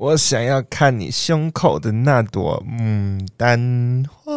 [0.00, 4.32] 我想要看你胸口的那朵牡丹花。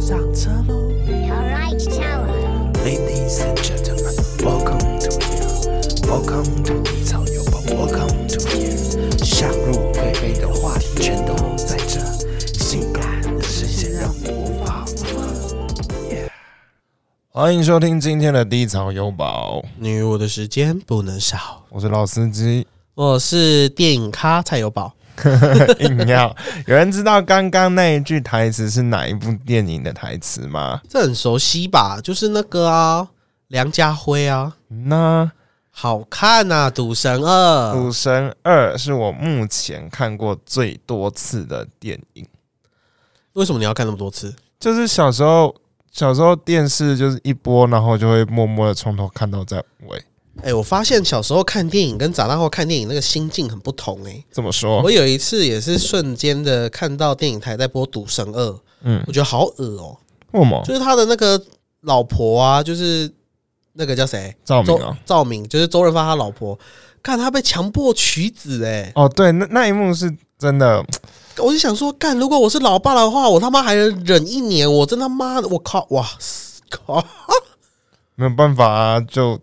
[0.00, 0.90] 上车喽
[1.28, 5.76] Alright, tower.，Ladies and gentlemen, welcome to here,
[6.08, 9.22] welcome to 低草有宝，welcome to here。
[9.22, 12.00] 想入非非的话题全都在这，
[12.58, 15.28] 性感的视线让你无法负荷。
[17.28, 21.66] 欢迎收听今天的低潮有宝，你我的时间不能少。
[21.68, 22.66] 我是老司机。
[22.94, 24.94] 我是电影咖蔡有宝，
[25.80, 26.34] 硬要
[26.66, 30.78] 有人知道刚刚那一句台词是哪一部电影的台词吗？
[30.90, 31.98] 这很熟悉吧？
[32.02, 33.08] 就是那个啊，
[33.48, 35.32] 梁家辉啊，那
[35.70, 42.26] 好看呐、赌神《二》赌神二》是我目前看过最多次的电影。
[43.32, 44.34] 为什么你要看那么多次？
[44.60, 45.54] 就是小时候，
[45.90, 50.04] 小时候电视就是一播，然后就会默默的从头看到在尾。
[50.42, 58.50] 哎、我发现小时候看电影跟长大后看电影那个心境很不同哎、怎么说我，有一次也是瞬间的看到电影台在播《赌神二》，
[58.82, 59.98] 嗯，我觉得好恶哦、
[60.32, 60.62] 为什么？
[60.64, 61.40] 就是他的那个
[61.82, 63.12] 老婆啊，就是
[63.74, 64.34] 那个叫谁？
[64.44, 64.98] 赵明啊？
[65.04, 66.58] 赵明，就是周润发他老婆，
[67.02, 70.84] 看他被强迫娶子哎、哦，对，那那一幕是真的，
[71.38, 76.08] 我就想说，干，如果我是老爸的话，我他妈还能忍一年，我真他妈的，我靠，哇
[76.68, 77.04] 靠！
[78.14, 79.38] 没有办法啊，就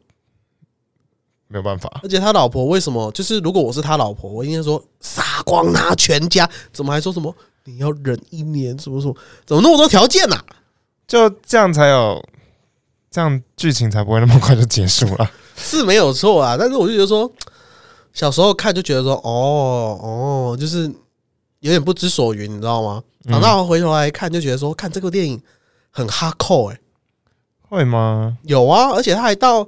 [1.50, 2.00] 没有办法。
[2.02, 3.11] 而且他老婆为什么？
[3.11, 10.45] 就是如果我是他老婆，我应该说杀光他全家，怎么还说什么你要忍一年，什么什么，怎么那么多条件呐、啊？
[11.08, 12.23] 就这样才有，
[13.11, 15.30] 这样剧情才不会那么快就结束了。
[15.55, 17.30] 是没有错啊，但是我就觉得说，
[18.14, 20.89] 小时候看就觉得说，哦哦，就是
[21.59, 23.03] 有点不知所云，你知道吗？
[23.30, 25.42] 长大后回头来看，就觉得说，看这个电影
[25.92, 26.80] 很哈扣哎、
[27.67, 28.38] 会吗？
[28.44, 29.67] 有啊，而且他还到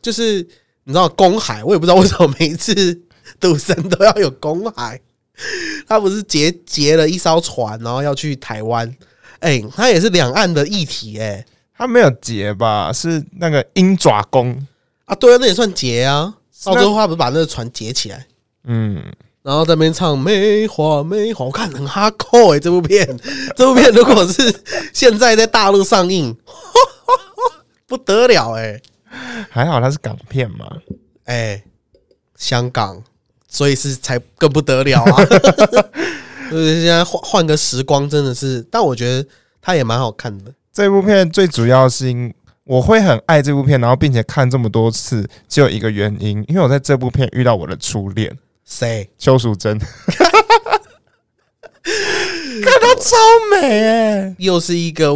[0.00, 0.46] 就是
[0.86, 3.02] 你知道公海，我也不知道为什么每一次
[3.40, 5.00] 赌神都要有公海。
[5.88, 8.96] 他不是劫劫了一艘船，然后要去台湾，
[9.40, 11.44] 哎、他也是两岸的议题、哎，
[11.76, 12.92] 他没有劫吧？
[12.92, 14.66] 是那个鹰爪功。
[15.06, 16.32] 啊，对啊，那也算劫啊。
[16.64, 18.26] 那到最后他不是把那个船劫起来，
[18.64, 19.02] 嗯，
[19.42, 23.06] 然后在那边唱梅花梅花，我看很哈扣哎、这部片，
[23.56, 24.62] 这部片如果是
[24.94, 26.34] 现在在大陆上映，
[27.86, 28.80] 不得了哎、
[29.50, 30.70] 还好它是港片嘛。
[31.24, 31.62] 哎、
[32.36, 33.02] 香港，
[33.48, 35.24] 所以是才更不得了啊！
[36.50, 39.28] 就是现在换换个时光，真的是，但我觉得
[39.60, 40.52] 它也蛮好看的。
[40.72, 42.32] 这部片最主要是因
[42.64, 49.08] 我会很爱这部片，然后并且看这么多次，只有一个原因，因为我在这部片遇到我的初恋谁？
[49.18, 49.88] 邱淑贞， 看
[52.80, 53.16] 她超
[53.50, 55.12] 美哎、又是一个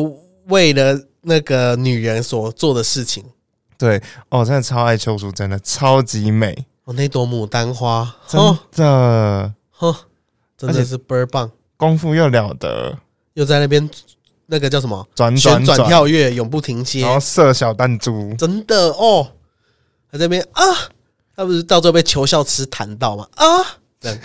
[0.47, 3.25] 为了那个女人所做的事情。
[3.81, 3.97] 对，
[4.29, 9.97] 哦，我真的超爱邱淑贞的，超级美，哦，那朵牡丹花，真哦，的呵，
[10.59, 11.51] 真的是倍儿棒！
[11.79, 12.99] 功夫又了得，
[13.33, 13.89] 又在那边
[14.45, 19.27] 那个叫什么转旋转转转，跳跃，永不停歇然，后射小弹珠，真的哦。
[20.13, 20.63] 还在那边啊，
[21.35, 23.27] 他不是到最后被求孝吃弹到吗？
[23.37, 23.47] 啊，
[23.99, 24.19] 这样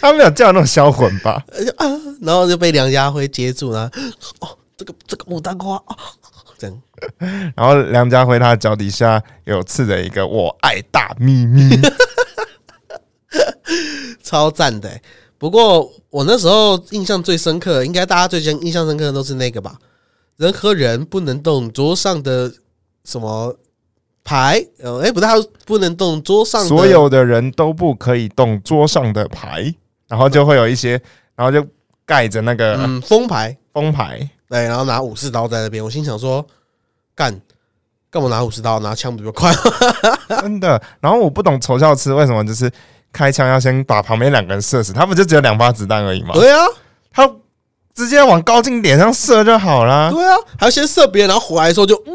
[0.00, 1.42] 他没有叫那种销魂吧？
[1.78, 1.86] 啊，
[2.20, 3.90] 然后就被梁家辉接住了。
[4.38, 6.21] 哦，这个这个牡丹花啊，这
[6.66, 6.82] 样
[7.56, 11.70] 然后梁家辉他脚底下有刺着一个“我爱大咪咪
[14.22, 15.02] 超赞的欸。
[15.38, 19.76] 不过我那时候印象最深刻，应该大家最先印象深刻的都是那个吧？
[20.36, 22.52] 人和人不能动桌上的
[23.04, 23.56] 什么
[24.22, 24.64] 牌？
[24.78, 25.34] 呃，哎、不是，他
[25.66, 29.74] 不能动桌”，上的所有的人都不可以动桌上的牌，
[30.08, 31.00] 然后就会有一些，
[31.34, 31.66] 然后就
[32.06, 34.28] 盖着那个嗯封牌，封牌。
[34.52, 35.82] 对，然后拿武士刀在那边。
[35.82, 36.46] 我心想说，
[37.14, 37.40] 干
[38.10, 38.78] 干嘛拿武士刀？
[38.80, 39.50] 拿枪不就快？
[40.42, 40.80] 真的。
[41.00, 42.70] 然后我不懂仇笑吃为什么就是
[43.10, 46.34] 开枪要先把旁边两个人射死，他不就只有两发子弹而已吗？
[46.34, 46.66] 对啊，
[47.10, 47.26] 他
[47.94, 50.10] 直接往高进脸上射就好啦。
[50.10, 52.12] 对啊，还要先射别人，然后回来的时候就，呃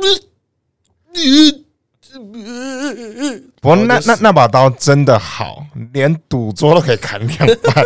[2.13, 7.85] 呃不过那哦就是那那把刀真的好，连赌桌都可以砍两半，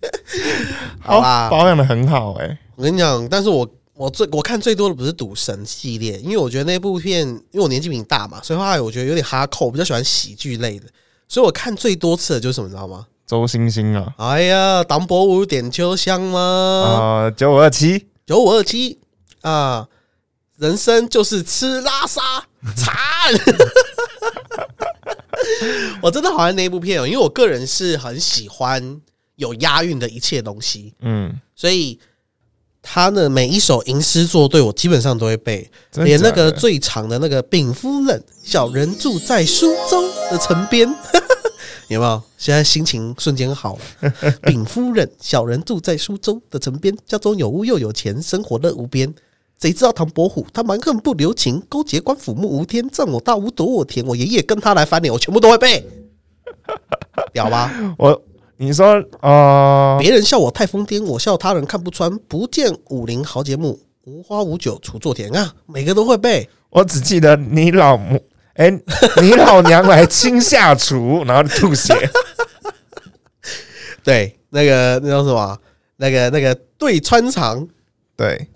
[1.02, 10.86] 好啦保养的很好哎、我跟你讲，但是我我最我看最多的不是赌神系列，因为我觉得那部片，因为我年纪比你大嘛，所以后来我觉得有点哈扣，我比较喜欢喜剧类的，
[11.28, 13.06] 所以我看最多次的就是什么，你知道吗？
[13.26, 16.40] 周星星啊，哎呀，唐伯虎点秋香吗？
[16.40, 18.98] 呃，九五二七，九五二七
[19.40, 19.88] 啊，
[20.58, 22.20] 人生就是吃拉撒
[22.76, 22.94] 惨。
[26.02, 29.00] 我真的好爱那一部片哦，因为我个人是很喜欢
[29.36, 31.98] 有押韵的一切东西，嗯，所以
[32.86, 40.86] 他的每一首吟诗作对我基本上都会背，连那个最长的那个“禀夫人，小人住在苏州的城边”，
[41.88, 42.22] 有没有？
[42.36, 44.12] 现在心情瞬间好了。
[44.44, 49.12] 禀夫人，小人住在苏州的城边，家中有屋又有钱，生活乐无边。
[49.60, 54.06] 谁知道唐伯虎他蛮横不留情，勾结官府目无天，占我大屋夺我田。
[54.06, 55.82] 我爷爷跟他来翻脸，我全部都会背，
[57.32, 57.72] 屌吧？
[57.96, 58.20] 我
[58.56, 62.16] 你说啊，别人笑我太疯癫，我笑他人看不穿。
[62.28, 65.52] 不见武林豪杰墓，无花无酒锄作田啊！
[65.66, 66.48] 每个都会背。
[66.70, 68.20] 我只记得你老母，
[68.54, 68.70] 哎、
[69.20, 71.94] 你老娘来亲下厨，然后吐血。
[74.04, 75.58] 对，那个那叫什么啊？
[75.96, 77.66] 那个那个对穿肠，
[78.16, 78.48] 对，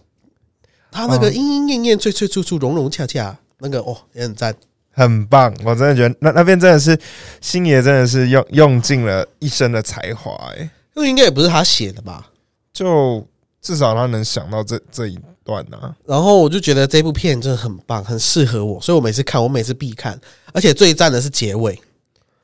[0.91, 4.55] 他那个嗯莺莺燕燕、翠翠楚楚、融融洽洽，那个哦也很赞。
[4.99, 6.99] 很棒，我真的觉得那那边真的是
[7.41, 12.27] 星爷真的是用用尽了一生的才华，哎，那应该也不是他写的吧？
[12.73, 13.25] 就
[13.63, 15.95] 至少他能想到这这一段啊。
[16.05, 20.19] 然后我就觉得这部片真的很棒，很适合我，所以我每次看，我每次必看。
[20.53, 21.81] 而且最赞的是结尾，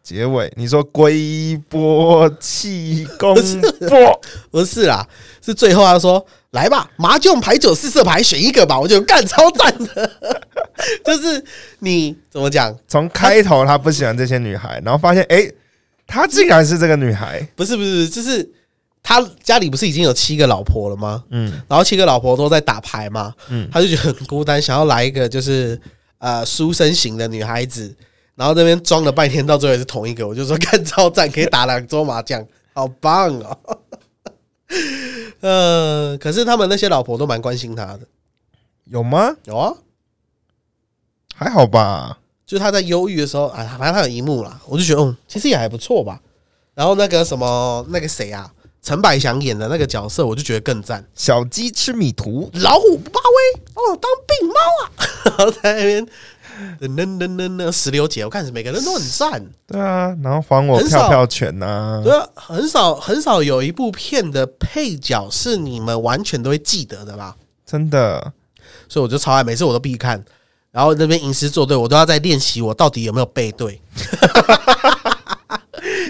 [0.03, 3.35] 结尾你说龟波气功
[3.89, 4.21] 波，
[4.53, 5.05] 不是啦，
[5.45, 6.25] 是最后他说
[6.55, 10.11] ：“来吧，麻将牌九四色牌选一个吧。”我就干超赞的，
[11.05, 11.45] 就是
[11.81, 12.75] 你怎么讲？
[12.89, 15.55] 从开头他不喜欢这些女孩，然后发现哎、诶
[16.07, 18.49] 她竟然是这个女孩，不是不是，就是
[19.03, 21.25] 他家里不是已经有七个老婆了吗？
[21.31, 25.79] 嗯然后七个老婆都在打牌嘛，嗯他就觉得很孤单，想要来一个就是
[26.19, 27.95] 呃书生型的女孩子，
[28.37, 33.59] 然后这边装了半天，到最后也是同一个，我就说看超赞，可以打两桌麻将，好棒哦。
[35.45, 38.01] 呃，可是他们那些老婆都蛮关心他的，
[38.85, 39.37] 有吗？
[39.45, 39.75] 有啊，
[41.35, 46.19] 还好吧，就是他在忧郁的时候啊，反正他有一幕啦，我就觉得嗯，其实也还不错吧。
[46.73, 48.51] 然后那个什么那个谁啊，
[48.81, 51.07] 陈百祥演的那个角色，我就觉得更赞。
[51.15, 54.91] 小鸡吃米图，老虎不怕威，把我当病猫啊！
[55.37, 56.07] 然后在那边
[56.81, 59.45] 噔噔噔噔噔石榴姐，我看每个人都很赞。
[59.67, 67.37] 对啊，然后还我票票权呐、对啊，很少很少有一部片的配角是你们完全都会记得的吧？
[67.65, 68.33] 真的，
[68.89, 70.23] 所以我就超爱，每次我都必看。
[70.71, 73.81] 然后那边吟诗作对，我都要在练习我到底有没有背对。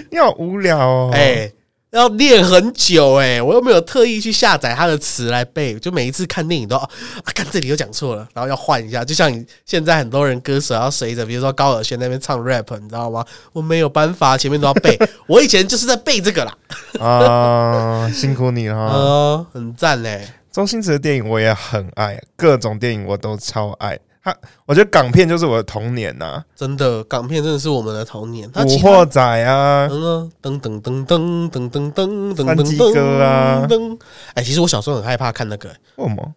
[0.09, 1.11] 你好无聊哦。
[1.13, 1.51] 哎、
[1.95, 6.89] 要练很久哎、我又没有特意去下载他的词来背，就每一次看电影都啊，
[7.33, 9.03] 看这里又讲错了，然后要换一下。
[9.03, 13.25] 就像你现在很多人歌手要随着，比如说高尔宣那边唱 rap，你知道吗？
[13.53, 14.99] 我没有办法，前面都要背。
[15.25, 16.57] 我以前就是在背这个啦，
[16.99, 18.93] 啊，辛苦你了哈。
[18.93, 23.97] 呃，很赞嘞、周星驰的电影我也很爱，各种电影我都超爱。
[24.25, 24.35] 他，
[24.65, 28.51] 我觉得港片就是我的童年呐、真的港片真的是我们的童年。
[28.51, 33.99] 他古惑仔啊，噔噔噔噔噔噔噔噔噔噔哥啊噔。
[34.33, 36.33] 哎，其实我小时候很害怕看那个、为什么？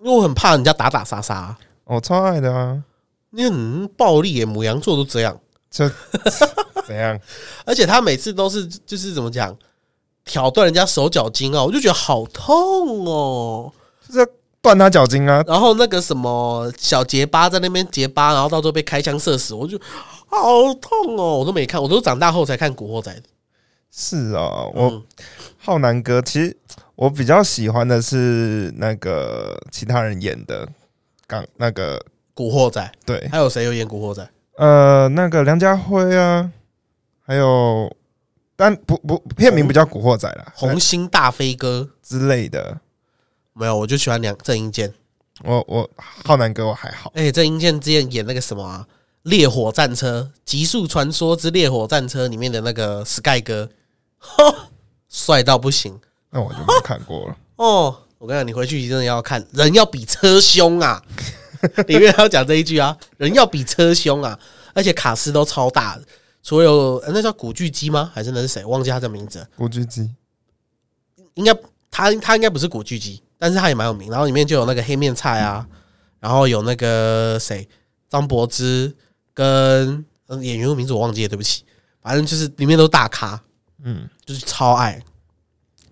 [0.00, 2.82] 因为我很怕人家打打杀杀，我超爱的啊，
[3.30, 5.38] 你很暴力耶，母羊座都这样。
[5.70, 5.88] 这
[6.84, 7.16] 怎样？
[7.64, 9.56] 而且他每次都是就是怎么讲，
[10.24, 13.72] 挑断人家手脚筋啊，我就觉得好痛哦。
[14.08, 14.26] 就是
[14.62, 15.42] 断他脚筋啊！
[15.46, 19.80] 然后那个什么小结巴在那边结巴，然后到最后被开枪射死，我就
[20.26, 23.22] 好痛哦，我都没看，我都长大后才看《古惑仔》的。
[23.90, 25.02] 是哦，我嗯
[25.58, 26.56] 浩南哥，其实
[26.94, 30.68] 我比较喜欢的是那个其他人演的
[31.26, 32.00] 港那个
[32.34, 34.22] 古惑仔》对，还有谁有演《古惑仔》？
[34.56, 36.50] 呃，那个梁家辉啊，
[37.26, 37.90] 还有，
[38.54, 42.78] 但不不片名不叫《古惑仔》啦，红星大飞哥之类的。
[43.60, 44.90] 没有，我就喜欢梁郑伊健。
[45.44, 45.88] 我我
[46.24, 48.86] 浩南哥我还好，哎、郑伊健之前演那个什么啊，
[49.24, 53.68] 《烈火战车》《极速传说之烈火战车》里面的那个 Sky 哥，
[55.10, 56.00] 帅到不行
[56.30, 57.36] 那我就没看过了。
[57.56, 57.94] 哦！
[58.16, 61.02] 我跟你讲，你回去一定要看，人要比车凶啊！
[61.86, 64.38] 里面还要讲这一句啊，人要比车凶啊！
[64.72, 66.04] 而且卡斯都超大的，
[66.42, 68.10] 除了有呃那叫古巨基吗？
[68.14, 68.64] 还是那是谁？
[68.64, 69.46] 忘记他的名字。
[69.56, 70.10] 古巨基
[71.34, 71.54] 应该
[71.90, 74.08] 他他应该不是古巨基，但是他也蛮有名。
[74.10, 75.66] 然后里面就有那个黑面菜啊，
[76.20, 77.66] 然后有那个谁
[78.08, 78.94] 张柏芝
[79.34, 81.64] 跟呃演员的名字我忘记了，对不起。
[82.02, 83.42] 反正就是里面都大咖，
[83.82, 85.02] 嗯，就是超爱。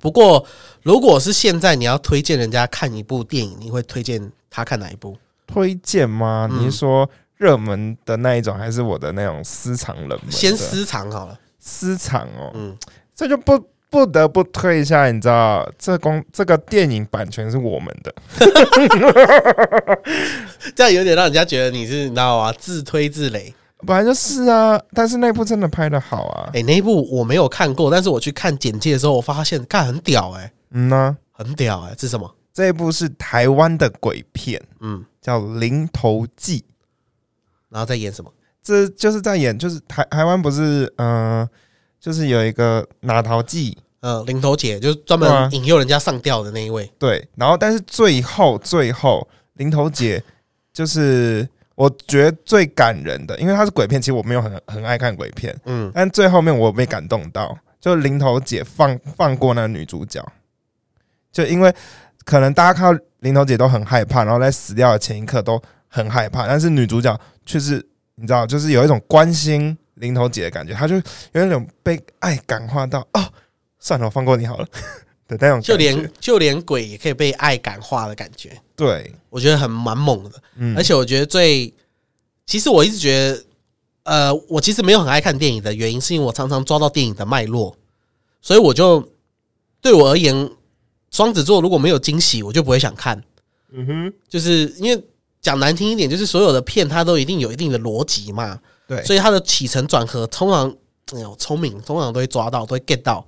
[0.01, 0.47] 不过
[0.83, 5.17] 如果是现在你要推荐人家看一部电影，你会推荐他看哪一部？
[5.47, 6.47] 推荐吗？
[6.51, 10.31] 嗯你是说热门的那一种，还是我的那种私藏冷门？
[10.31, 12.77] 先私藏好了，私藏哦，嗯，
[13.15, 13.59] 这就不
[13.91, 18.15] 不得不推一下，你知道，这公这个电影版权是我们的，
[20.75, 22.53] 这样有点让人家觉得你是你知道吗？
[22.59, 23.53] 自推自擂。
[23.87, 32.29] 本来就是啊，但是那部真的拍的好啊，哎、那一部我没有看过，但是我去看简介的时候，我发现看很屌哎、嗯呐、很屌哎、这是什么？
[32.53, 36.59] 这一部是台湾的鬼片，嗯，叫《零头记》，
[37.69, 38.33] 然后在演什么？
[38.61, 41.49] 这就是在演，就是台台湾不是嗯、呃
[42.01, 45.43] 就是有一个拿桃记，呃，零头姐就是专对啊。
[45.43, 46.91] 门引诱人家上吊的那一位。
[46.99, 50.23] 对，然后但是最后最后林头姐
[50.73, 60.25] 就是我觉得最感人的，因为她是鬼片，其实我没有很很爱看鬼片，嗯，但最后面我被感动到，就林头姐放放过那个女主角，
[61.33, 61.75] 就因为
[62.25, 70.95] 可能大家看到林头姐都很害怕，然后在死掉的前一刻都很害怕，但是女主角却是你知道，就是有一种关心林头姐的感觉，她就
[71.33, 73.25] 有一种被爱感化到哦，
[73.79, 74.67] 算了，我放过你好了
[75.29, 80.43] 的那种，就连就连鬼也可以被爱感化的感觉，对，我觉得很蛮猛的。
[80.57, 80.77] 嗯。
[80.77, 81.73] 而且我觉得最，
[82.47, 83.45] 其实我一直觉得，
[84.05, 87.77] 呃，我其实没有很爱看电影的原因，是因为我常常抓到电影的脉络，
[88.41, 89.07] 所以我就
[89.81, 90.51] 对我而言，
[91.11, 93.23] 双子座如果没有惊喜，我就不会想看。
[93.71, 95.05] 嗯哼，就是因为
[95.43, 100.69] 讲难听一点，就是所有的片它都一定有一定的逻辑嘛，对，所以它的起承转合通常，
[101.15, 103.25] 哎呦，聪明通常都会抓到，都会 get 到，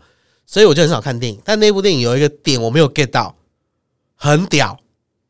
[0.46, 1.40] 所以我就很少看电影。
[1.44, 3.36] 但那部电影有一个点我没有 get 到，
[4.14, 4.80] 很屌，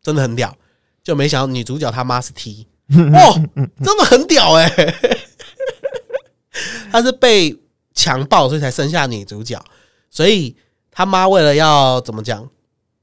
[0.00, 0.56] 真的很屌，
[1.02, 2.68] 就没想到女主角她妈是 T，
[3.12, 3.34] 哇，
[3.82, 4.94] 真的很屌哎、
[6.92, 7.58] 她是被
[7.92, 9.60] 强暴所以才生下女主角，
[10.10, 10.56] 所以
[10.92, 12.48] 他妈为了要怎么讲？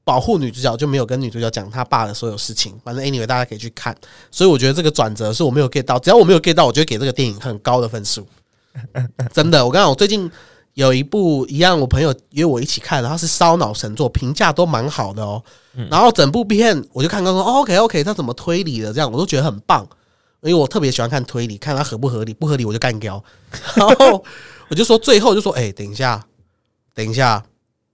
[0.08, 3.94] 保护女主角就没有跟女主角讲她爸的所有事情，反正 anyway 大家可以去看。
[4.30, 8.26] 所以我觉得这个转折是我没有 get 到，只要我没有 get 到，我就会给这个电影很高的分数。
[9.34, 10.30] 真的，我刚刚我最近
[10.72, 15.42] 有一部一样，我朋友约我一起看，然后是烧脑神作，评价都蛮好的哦。
[15.90, 19.86] 然后整部片我就看刚说、哦、OK OK，他怎么推理的，这样我都觉得很棒，
[20.40, 23.22] 因为我特别喜欢看推理，看它合不合理，不合理我就干掉。
[23.74, 24.24] 然后
[24.68, 26.24] 我就说最后就说，哎、等一下，
[26.94, 27.44] 等一下，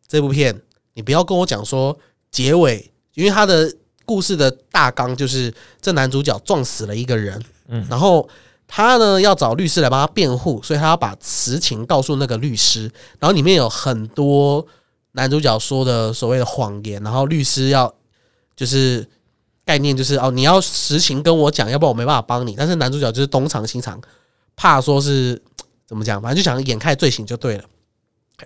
[0.06, 0.61] 这部片
[0.95, 1.97] 你不要跟我讲说
[2.31, 3.73] 结尾，因为他的
[4.05, 8.29] 故事的大纲就是这男主角撞死了一个人，嗯然后
[8.67, 14.67] 他呢要找律师来帮他辩护，所以他要把实情告诉那个律师，然后里面有很多
[15.13, 17.93] 男主角说的所谓的谎言，然后律师要
[18.57, 19.07] 就是
[19.65, 22.55] 概念就是哦，你要实情跟我讲，要不然我没办法帮你。
[22.57, 24.01] 但是男主角就是东藏西藏，
[24.57, 25.41] 怕说是
[25.87, 27.65] 怎么讲，反正就想掩盖罪行就对了。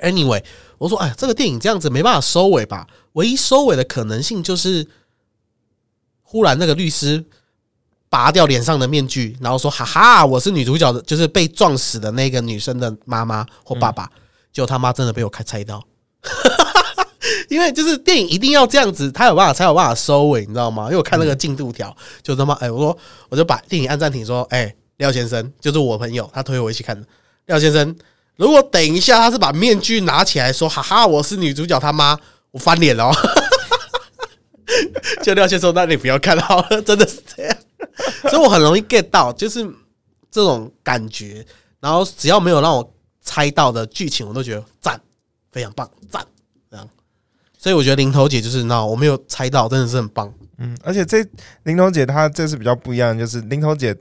[0.02, 0.44] Anyway，
[0.76, 2.86] 我说哎，这个电影这样子没办法收尾吧？
[3.14, 4.86] 唯一收尾的可能性就是，
[6.22, 7.24] 忽然那个律师
[8.08, 14.08] 拔掉脸上的面具，然后说：“哈哈，我是女主角的，就是被撞死的那个女生的妈妈或爸爸。
[14.52, 15.82] 结果他妈真的被我开猜到，
[17.48, 20.84] 因为就是电影一定要这样子，他有办法才有办法收尾，你知道吗？
[20.84, 22.96] 因为我看那个进度条，就他妈哎，我说
[23.28, 27.06] 我就把电影按暂停，说：哎，廖先生，就是我朋友，他推我一起看的。
[27.46, 27.94] 廖先生，
[28.38, 32.16] 如果等一下他是把面具拿起来说：哈哈，我是女主角他妈，
[32.52, 33.12] 我翻脸了哦。
[35.24, 37.56] 就廖先生：那你不要看好了，真的是这样。
[38.22, 39.68] 所以我很容易 get 到，就是
[40.30, 41.44] 这种感觉。
[41.80, 45.00] 然后只要没有让我猜到的剧情，我都觉得赞，
[45.50, 46.24] 非常棒，赞
[46.70, 46.88] 这样。
[47.58, 50.32] 所以我觉得零头姐就是那我没有猜到，真的是很棒。
[50.58, 51.26] 嗯，而且这
[51.64, 53.96] 林头姐她这次比较不一样，就是林头姐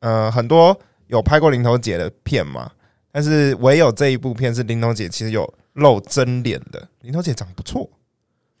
[0.00, 0.74] 呃很多
[1.08, 2.70] 有拍过林头姐的片嘛，
[3.12, 7.88] 但是唯有这一部片是林头姐其实有露真脸的，林头姐长得不错，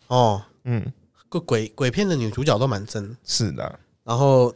[0.08, 0.84] 哦，嗯，
[1.28, 4.54] 个鬼鬼片的女主角都蛮真，是的，然后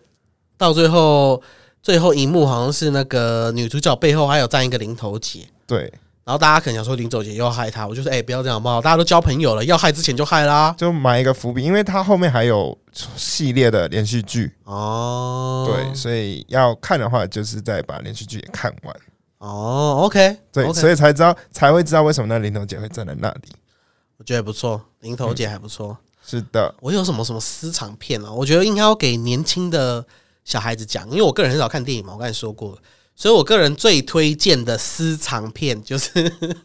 [0.58, 1.42] 到最后
[1.82, 5.48] 最后一幕好像是那个女主角背后还有站一个林头姐。
[5.66, 5.80] 对，
[6.24, 8.80] 然后大家可能想说林走姐又要害她，我就说哎、不要这样好不好？
[8.80, 10.74] 大家都交朋友了，要害之前就害啦。
[10.78, 18.96] 就埋一个伏笔，因为她后面还有系列的连续剧，哦，对，所以要看的话，就是再把连续剧也看完，
[19.38, 23.49] 哦，OK，对 OK 所以才知道才会知道为什么那零头姐会站在那里。
[24.19, 25.97] 我觉得不错，零头姐还不错。
[26.25, 28.33] 是的，我有什么什么私藏片啊？
[28.33, 30.05] 我觉得应该要给年轻的
[30.45, 32.76] 小孩子讲，因为我个人很少看电影嘛，我刚才说过，
[33.14, 36.11] 所以我个人最推荐的私藏片就是《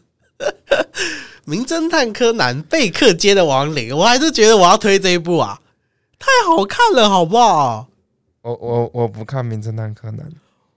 [1.44, 5.60] 名侦探柯南：贝克街的亡灵》，我还是觉得我要推这一部啊，
[6.18, 7.86] 太好看了，好不好？
[8.40, 10.26] 我我我不看《名侦探柯南》，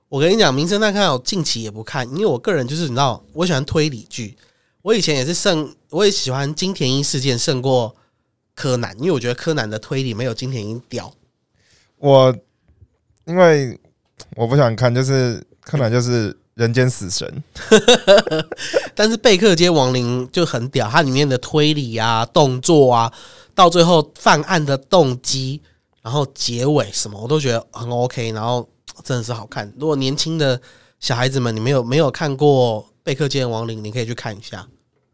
[0.07, 4.37] 我跟你讲，《名侦探柯南》我近期也不看，因为我个人就是你知道，我喜欢推理剧。
[4.81, 7.95] 我以前也是胜，我也喜欢金田一事件胜过
[8.53, 11.11] 柯南，因为我觉得柯南的推理没有金田一屌。
[11.97, 12.35] 我
[13.25, 13.79] 因为
[14.35, 17.43] 我不想看，就是柯南就是人间死神，
[18.93, 23.11] 但是贝克街亡灵就很屌，它里面的推理啊、动作啊，
[23.55, 25.61] 到最后犯案的动机，
[26.03, 28.69] 然后结尾什么，我都觉得很 OK，然后
[29.03, 29.71] 真的是好看。
[29.77, 30.59] 如果年轻的
[30.99, 34.67] 小孩子们，你没有没有看过贝克街的亡灵，你可以去看一下，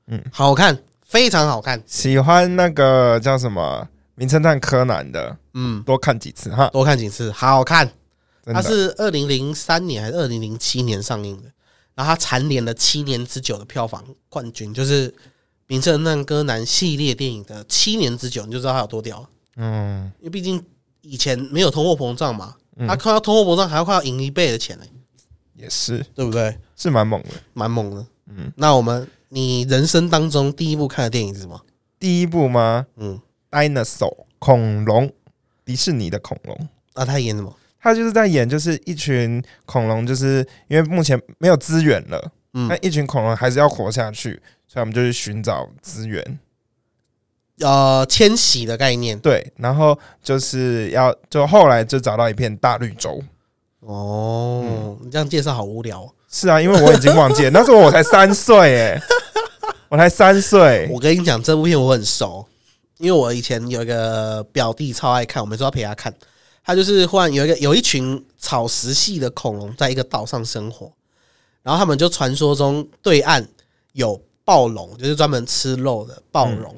[0.08, 3.86] 嗯，好看，非常好看，喜欢那个叫什么
[4.16, 6.70] 《名侦探柯南》的，嗯，多看几次哈。
[6.70, 7.92] 多看几次，好看。
[8.46, 11.52] 它是二零零三年还是二零零七年上映的，
[11.94, 15.10] 然后它蝉联了七年之久的票房冠军，就是
[15.68, 19.30] 《名侦探柯南》系列电影的七年之久，你就知道它有多屌了。
[19.58, 20.64] 嗯，因为毕竟
[21.02, 24.86] 以前没有通货膨胀嘛，嗯他看到通货膨胀还要快要赢一倍的钱呢、
[25.56, 26.58] 也是对不对？
[26.76, 27.30] 是蛮猛的。
[27.54, 28.06] 蛮猛的。
[28.30, 31.60] 嗯，那我们你人生当中第一部看的电影是什么？
[32.00, 33.20] 第一部吗嗯
[33.52, 35.12] ，？Dinosaur 恐龙，
[35.64, 36.70] 迪士尼的恐龙。
[36.96, 37.56] 那他演什么？
[37.80, 46.40] 他就是在演，就是一群恐龙，就是因为目前没有资源了，嗯那一群恐龙还是要活下去，所以我们就去寻找资源。
[47.62, 49.18] 呃，迁徙的概念。
[49.20, 53.22] 对，然后就是要，就后来就找到一片大绿洲。
[53.82, 56.10] 哦，你这样介绍好无聊哦。
[56.30, 59.02] 是啊，因为我已经忘记了， 那时候我才三岁，哎，
[59.90, 60.88] 我才三岁。
[60.92, 62.46] 我跟你讲，这部片我很熟，
[63.00, 66.14] 因为我以前有一个表弟超爱看，我每次都要陪他看。
[66.64, 70.94] 他就是忽然有一个有一群草食系的恐龙在一个岛上生活，
[71.64, 73.46] 然后他们就传说中对岸
[73.94, 76.76] 有暴龙，就是专门吃肉的暴龙。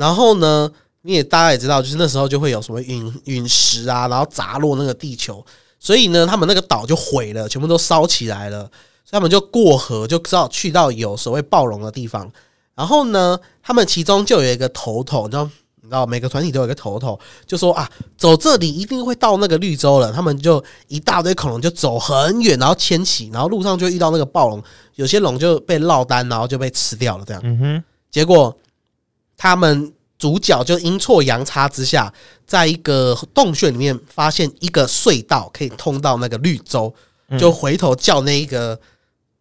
[0.00, 0.70] 然后呢，
[1.02, 5.44] 你也大家也知道，就是那时候就会有什么陨陨石啊，然后砸落那个地球，
[5.78, 8.62] 所以呢，他们那个岛就毁了，全部都烧起来了。
[9.04, 12.32] 所以他们就过河，就知道去到有所谓暴龙的地方。
[12.74, 20.10] 然后呢，他们其中就有一个头头，你知道，每个团体都有一个头头，就说啊，走这里一定会到那个绿洲了。
[20.12, 24.62] 他们就一大堆恐龙就走很远，然后迁徙，然后路上就遇到那个暴龙，
[24.94, 27.24] 有些龙就被落单，然后就被吃掉了。
[27.26, 28.56] 这样，嗯哼，结果
[29.42, 32.12] 他们主角就阴错阳差之下，
[32.46, 36.94] 在一个洞穴里面发现一个隧道可以通到那个绿洲，
[37.38, 38.78] 就回头叫那一个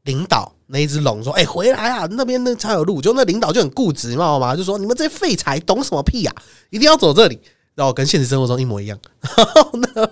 [0.04, 4.56] 领导那一只龙说：“哎、回来啊，那边那才有路。”就那领导就很固执，你知道吗？
[4.56, 6.34] 就说：“你们这些废柴懂什么屁呀、
[6.70, 7.38] 一定要走这里。”
[7.76, 8.98] 然后跟现实生活中一模一样。
[9.36, 10.10] 然后呢，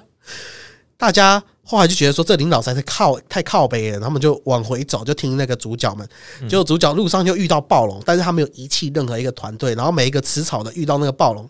[0.98, 6.08] 大家后来就觉得说这领导实在是靠太靠北了，他们就往回走，就听那个主角们。
[6.48, 11.46] 结果主角路上就遇到暴龙，但是他没有遗弃任何一个团队，然后每一个吃草的遇到那个暴龙，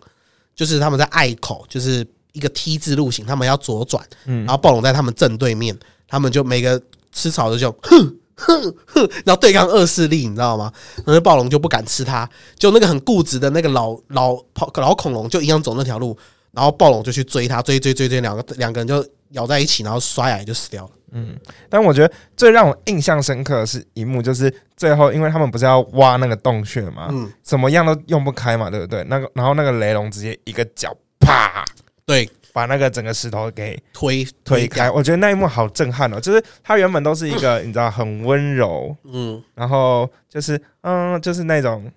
[0.56, 10.72] 就是他们在隘口，就是一个 T 字路型，他们要左转，然后暴龙在他们正对面，他们就每个吃草的就哼哼哼，然后对抗恶势力，你知道吗？
[11.06, 14.36] 那个暴龙就不敢吃它，就那个很固执的那个老老
[14.74, 16.16] 老恐龙就一样走那条路，
[16.50, 20.90] 然后暴龙就去追它，追追追追，两个两个人就咬在一起，然后摔崖就死掉了。
[21.10, 21.34] 嗯
[21.70, 29.02] 但我觉得最让我印象深刻的是一幕，就是最后，因为他们不是要挖那个洞穴嘛，嗯，怎么样都用不开嘛，对不对？
[29.04, 31.64] 那个，然后那个雷龙直接一个脚啪，
[32.04, 34.90] 对，把那个整个石头给推推开。
[34.90, 41.90] 我觉得那一幕好震撼哦，就是他原本都是一个你知道很温柔，嗯，然后就是嗯，就是那种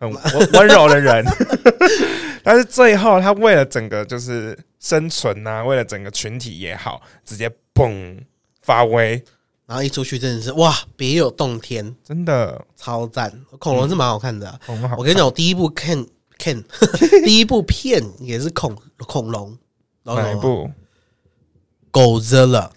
[0.00, 1.24] 很 温温柔的人，
[2.42, 8.18] 但是最后他为了整个就是生存啊，为了整个群体也好，直接嘣
[8.62, 9.22] 发威，
[9.66, 13.32] 然后一出去真的是哇，别有洞天，真的，超赞！
[13.58, 14.60] 恐龙是蛮好看的啊、
[14.96, 16.06] 我跟你讲，我第一部看
[16.38, 16.62] 看
[17.24, 19.58] 第一部片也是恐恐龙，
[20.02, 20.70] 然后哪一部？
[21.90, 22.72] 狗 z 了，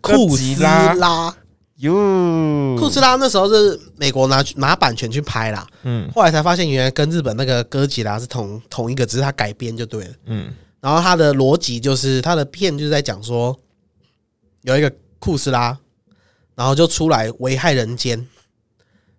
[0.00, 1.36] 哥库斯拉，
[1.82, 6.08] 哟，库斯拉那时候是美国拿拿版权去拍啦，嗯。
[6.14, 10.10] 后来才发现原来跟日本那个哥吉拉是同同一个，只是它改编就对了。
[10.26, 10.52] 嗯。
[10.80, 13.58] 然后它的逻辑就是，它的片就是在讲说，
[14.62, 15.76] 有一个库斯拉，
[16.54, 18.28] 然后就出来危害人间，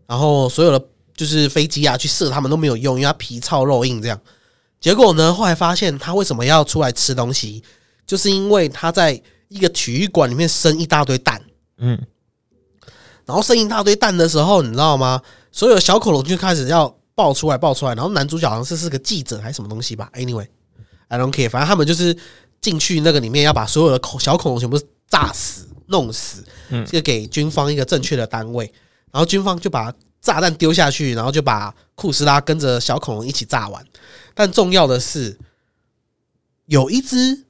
[0.07, 4.17] 然后所有的就是飞机啊去射他们都没有用，因为它皮糙肉硬这样。
[4.79, 7.61] 结果呢，后来发现他为什么要出来吃东西，
[8.07, 11.41] 就是因为他在一个体育馆里面生一大堆蛋，
[11.77, 12.01] 嗯，
[13.25, 15.21] 然后剩一大堆蛋的时候，你知道吗？
[15.51, 17.93] 所有小恐龙就开始要爆出来，爆出来。
[17.93, 22.17] 然后男主角好像是是个记者还是什么东西吧？Anyway，I don't care，反正他们就是
[22.59, 28.65] 进去那个里面要把所有的恐小恐龙全部炸死、弄死，嗯这个给军方一个正确的单位。
[29.11, 33.85] 然后军方就把炸弹丢下去，然后就把库斯拉跟着小恐龙一起炸完。
[34.33, 35.37] 但重要的是，
[36.65, 37.45] 有一只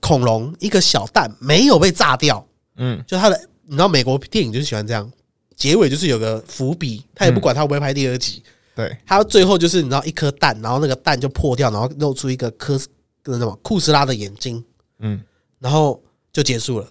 [0.00, 2.44] 恐龙一个小蛋没有被炸掉。
[2.76, 5.08] 嗯就它的，你知道美国电影就是喜欢这样，
[5.56, 8.42] 结尾就是有个伏笔，他也不管他会不会拍第二集，
[8.74, 12.88] 对，他最后就是你知道一颗蛋，然后那个蛋就破掉，然后露出一个科斯
[13.26, 14.64] 那什么库斯拉的眼睛，
[14.98, 15.20] 嗯
[15.60, 16.02] 然后
[16.32, 16.84] 就结束了。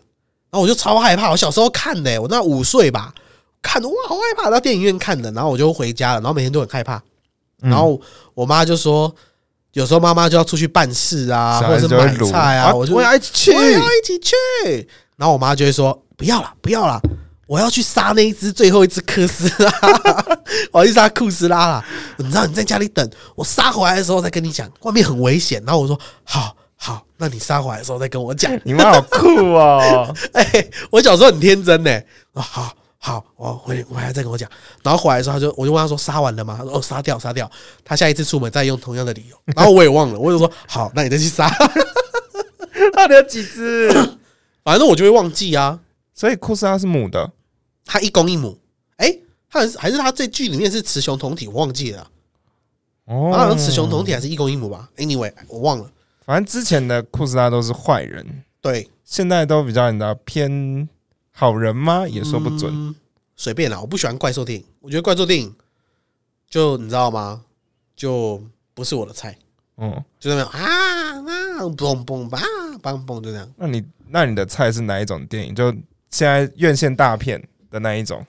[0.52, 3.14] 然后我就超害怕，我小时候看的、我那五岁吧，
[3.62, 6.96] 看的哇好害怕，到电影院看的，然后我就回家了，然后每天都很害怕。
[7.62, 8.00] 嗯然后
[8.34, 9.14] 我妈就说，
[9.74, 14.36] 有时候妈妈就要出去办事啊，或者是买菜啊，我就我要一起去，我也要一起去。
[15.18, 17.02] 然后我妈就会说：“不要了，不要了，
[17.48, 19.72] 我要去杀那一只最后一只科斯拉，
[20.74, 21.86] 我要去杀库斯拉了。
[22.18, 28.52] 你知道你在家里等，我杀回来的时候再跟你讲，外面很危险。”然后我说：“好好，那你杀回来的时候再跟我讲。
[28.66, 30.44] 你们好酷哦， 哎、
[30.92, 32.02] 我小时候很天真呢、
[32.34, 34.50] 啊，好好，我回回来再跟我讲。
[34.84, 36.56] 然后回来的时候，他就我就问他说杀完了吗？
[36.60, 37.50] 他说哦杀掉杀掉。
[37.86, 41.50] 他下一次出门再用同样的理由，然后我也忘了，我就说好，那你再去杀。
[42.94, 43.90] 到底有几只？
[44.66, 45.80] 反正我就会忘记啊。
[46.20, 47.32] 所以库斯拉是母的，
[47.86, 48.60] 它一公一母，
[48.98, 49.10] 哎、
[49.50, 52.12] 它还是还是它这剧里面是雌雄同体，我忘记了啊，
[53.06, 55.90] 哦他好像雌雄同体还是一公一母吧？Anyway，我忘了。
[56.26, 60.90] 反正之前的库斯拉都是坏人，对，现在都比较你知道偏
[61.32, 62.06] 好人吗？
[62.06, 62.70] 也说不准。
[62.70, 62.94] 嗯
[63.38, 65.56] 随便啦，我不喜欢怪兽电影，我觉得怪兽电影
[66.50, 67.42] 就你知道吗？
[67.96, 69.38] 就不是我的菜，
[69.78, 72.42] 嗯，就那种啊啊嘣嘣吧
[72.84, 73.50] 嘣嘣就这样。
[73.56, 75.56] 那你那你的菜是哪一种电影？
[75.56, 75.74] 就
[76.10, 78.26] 现在院线大片的那一种？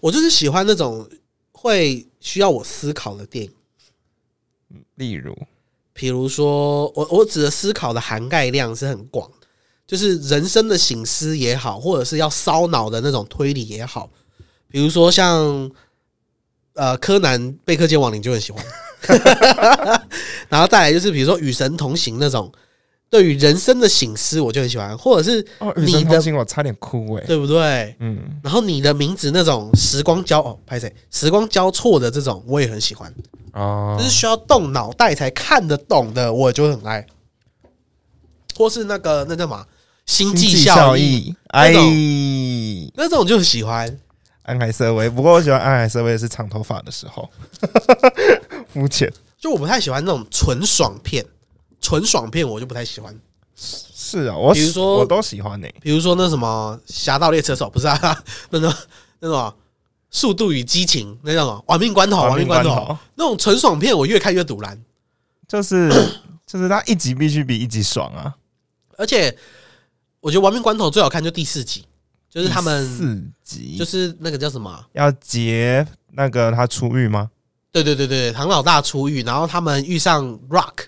[0.00, 1.08] 我就是喜欢那种
[1.52, 5.36] 会需要我思考的电影，例如，
[5.92, 9.30] 比如说我我指的思考的涵盖量是很广，
[9.86, 14.10] 就是人生的醒思也好，或者是要烧脑的那种推理也好，
[14.66, 15.70] 比如说像
[16.74, 18.64] 呃柯南贝克街亡灵就很喜欢，
[20.48, 22.52] 然后再来就是比如说与神同行那种
[23.12, 25.46] 对于人生的醒思我就很喜欢，或者是
[25.76, 27.94] 你的神同行，我差点哭哎、对不对？
[28.00, 30.90] 嗯，然后你的名字那种时光交哦，拍谁？
[31.10, 33.14] 时光交错的这种我也很喜欢，
[33.52, 37.06] 哦就是需要动脑袋才看得懂的，我就很爱。
[38.56, 39.66] 或是那个那叫什么
[40.06, 41.70] 星际效益益，哎
[42.94, 43.98] 那，那种就很喜欢。
[44.44, 45.10] 安海瑟薇。
[45.10, 47.28] 不过我喜欢安海瑟薇是长头发的时候，
[48.72, 51.22] 肤浅就我不太喜欢那种纯爽片，
[51.82, 53.14] 纯爽片我就不太喜欢。
[53.54, 58.72] 是啊，我比如说我都喜欢呢、比如说那什么《侠盗猎车手》，不是啊， 那种
[59.20, 59.38] 那种
[60.10, 64.82] 《速度与激情》那种《亡命关头》，亡命关头那种纯爽片，我越看越堵然。
[65.46, 65.90] 就是
[66.46, 68.34] 就是他一集必须比一集爽啊，
[68.96, 69.36] 而且
[70.20, 71.84] 我觉得《亡命关头》最好看就第四集，
[72.28, 74.86] 就是他第们四集就是那个叫什么啊？
[74.92, 77.30] 要结那个他出狱吗？
[77.70, 80.86] 对对对对，唐老大出狱，然后他们遇上 Rock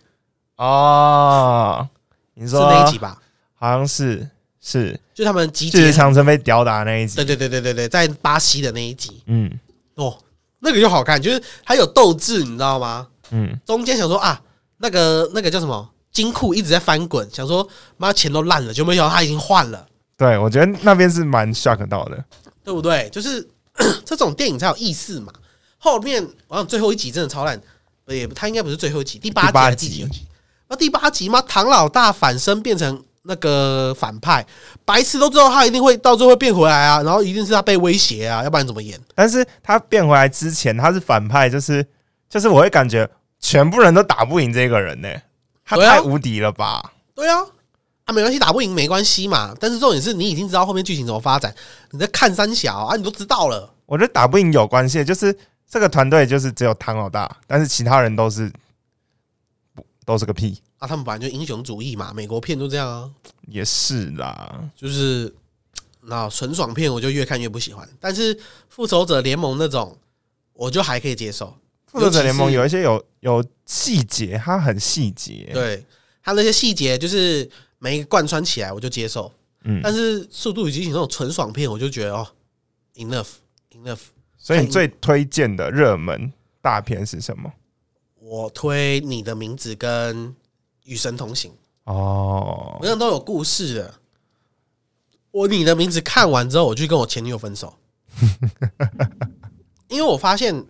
[0.56, 1.88] 哦，
[2.34, 3.20] 你是说那一集吧？
[3.54, 4.28] 好像是
[4.60, 9.50] 是，就他们集就是结，长城被吊打那一集对，对对对对对，在巴西的那一集嗯
[9.94, 10.16] 哦，
[10.60, 13.06] 那个就好看，就是他有斗志，你知道吗？
[13.30, 14.40] 嗯，中间想说啊，
[14.78, 19.86] 那个那个叫什么金库一直在翻滚，想说妈钱都烂了，就没想到他已经换了，
[20.16, 22.24] 对我觉得那边是蛮 shock 到的，
[22.62, 23.08] 对不对？
[23.10, 23.46] 就是
[24.04, 25.32] 这种电影才有意思嘛。
[25.78, 27.60] 后面好像最后一集真的超烂，
[28.06, 30.26] 也他应该不是最后一集，第八集还是第几集？
[30.74, 31.40] 那第八集吗？
[31.46, 34.44] 唐老大反身变成那个反派，
[34.84, 39.00] 白痴都知道他一定会到最后会变回来啊，然后一定是他被威胁啊，要不然怎么演？
[39.14, 41.86] 但是他变回来之前他是反派，就是
[42.28, 43.08] 就是我会感觉
[43.38, 45.08] 全部人都打不赢这个人呢、
[45.64, 46.82] 他太无敌了吧？
[47.14, 47.38] 对啊，
[48.06, 49.54] 啊没关系，打不赢没关系嘛。
[49.60, 51.54] 但是重点是你已经知道后面剧情怎么发展，
[51.92, 53.72] 你在看三小啊，你都知道了。
[53.86, 55.32] 我觉得打不赢有关系，就是
[55.70, 58.63] 这个团队就是只有唐老大，但是其他人都是不
[60.04, 63.10] 都是个屁，啊，他们本来就英雄主义嘛，美国片都这样啊，
[63.48, 64.70] 也是啦。
[64.76, 65.34] 就是
[66.02, 67.88] 那纯爽片我就越看越不喜欢。
[67.98, 68.38] 但是
[68.68, 69.96] 复仇者联盟那种，
[70.52, 71.56] 我就还可以接受。
[71.86, 75.84] 复仇者联盟有一些有有细节，它很细节，对
[76.22, 79.32] 它那些细节，就是每一个贯穿起来我就接受。
[79.62, 82.26] 嗯，但是《速度与激情》那种纯爽片，我就觉得哦
[82.96, 83.28] ，enough
[83.70, 84.00] enough。
[84.36, 87.50] 所以你最推荐的热门大片是什么？
[88.26, 90.28] 我推你的名字跟
[90.84, 91.52] 《与神同行》，
[91.84, 93.94] 哦我，想都有故事的。
[95.30, 97.74] 我你的名字看完之后，我就跟我前女友分手，
[99.88, 100.64] 因为我发现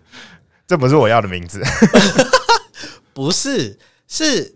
[0.66, 1.62] 这不是我要的名字。
[3.14, 4.52] 不是是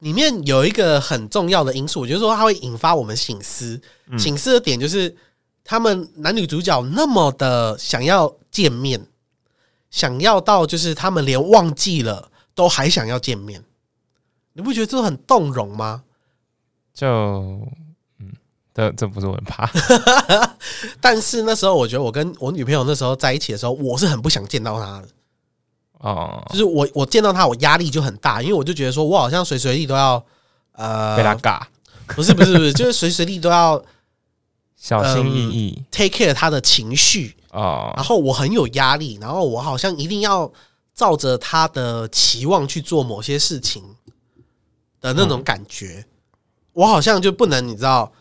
[0.00, 3.80] 里面有一个很重要的因素，就是说它会引发我们醒思。
[4.18, 5.16] 醒思的点就是
[5.64, 9.06] 他们男女主角那么的想要见面，
[9.90, 13.64] 想要到就是他们连忘记了都还想要见面，
[14.52, 16.04] 你不觉得这很动容吗？
[16.94, 17.06] 就
[18.18, 18.32] 嗯，
[18.74, 19.70] 这这不是我很怕。
[21.00, 25.08] 但是那时候我觉得我跟我女朋友那时候在一起的时候，我是很不想见到她的。
[25.98, 30.24] 哦，就是我我见到她，我压力就很大，因为我就觉得说我好像随时随地都要
[30.72, 31.62] 呃，被她尬，
[32.06, 33.82] 不是不是不是，就是随时随地都要
[34.76, 40.50] 小心翼翼 take care 她的情绪，哦然后我很有压力，然后我好像一定要
[40.94, 43.82] 照着他的期望去做某些事情
[45.00, 46.04] 的那种感觉，
[46.72, 48.12] 我好像就不能你知道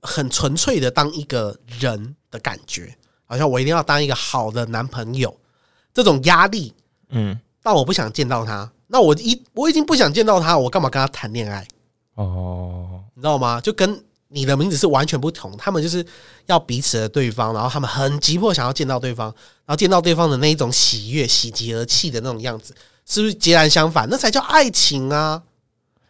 [0.00, 5.36] 很纯粹的当一个人的感觉，好像我一定要当一个好的男朋友，
[5.94, 6.72] 这种压力
[7.10, 8.70] 嗯但我不想见到他。
[8.88, 11.66] 那我一我已经不想见到他，我干嘛跟他谈恋爱？
[12.16, 13.60] 哦，你知道吗？
[13.60, 16.04] 就跟你的名字是完全不同，他们就是
[16.46, 19.26] 要彼此的对方，然后他们很急迫想要见到对方，
[19.66, 22.74] 然后见到对方的那一种喜悦、喜极而泣的那种样子，
[23.06, 24.08] 是不是截然相反？
[24.10, 25.42] 那才叫爱情啊！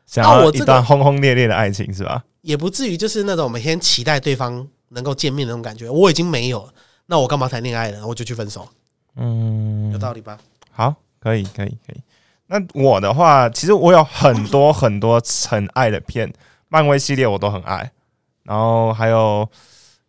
[0.07, 2.23] 想要我这段轰轰烈烈的爱情是吧？
[2.43, 6.73] 也不至于就是那种每天期待对方能够见面的那种感觉，我已经没有了，
[7.07, 8.07] 那我干嘛谈恋爱呢？
[8.07, 8.69] 我就去分手，
[9.17, 10.39] 嗯有，道理吧？
[10.71, 12.01] 好，可以，可以，可以。
[12.47, 16.31] 那我的话，其实我有很多很多 很爱的片，
[16.69, 17.91] 漫威系列我都很爱，
[18.45, 19.49] 然后还有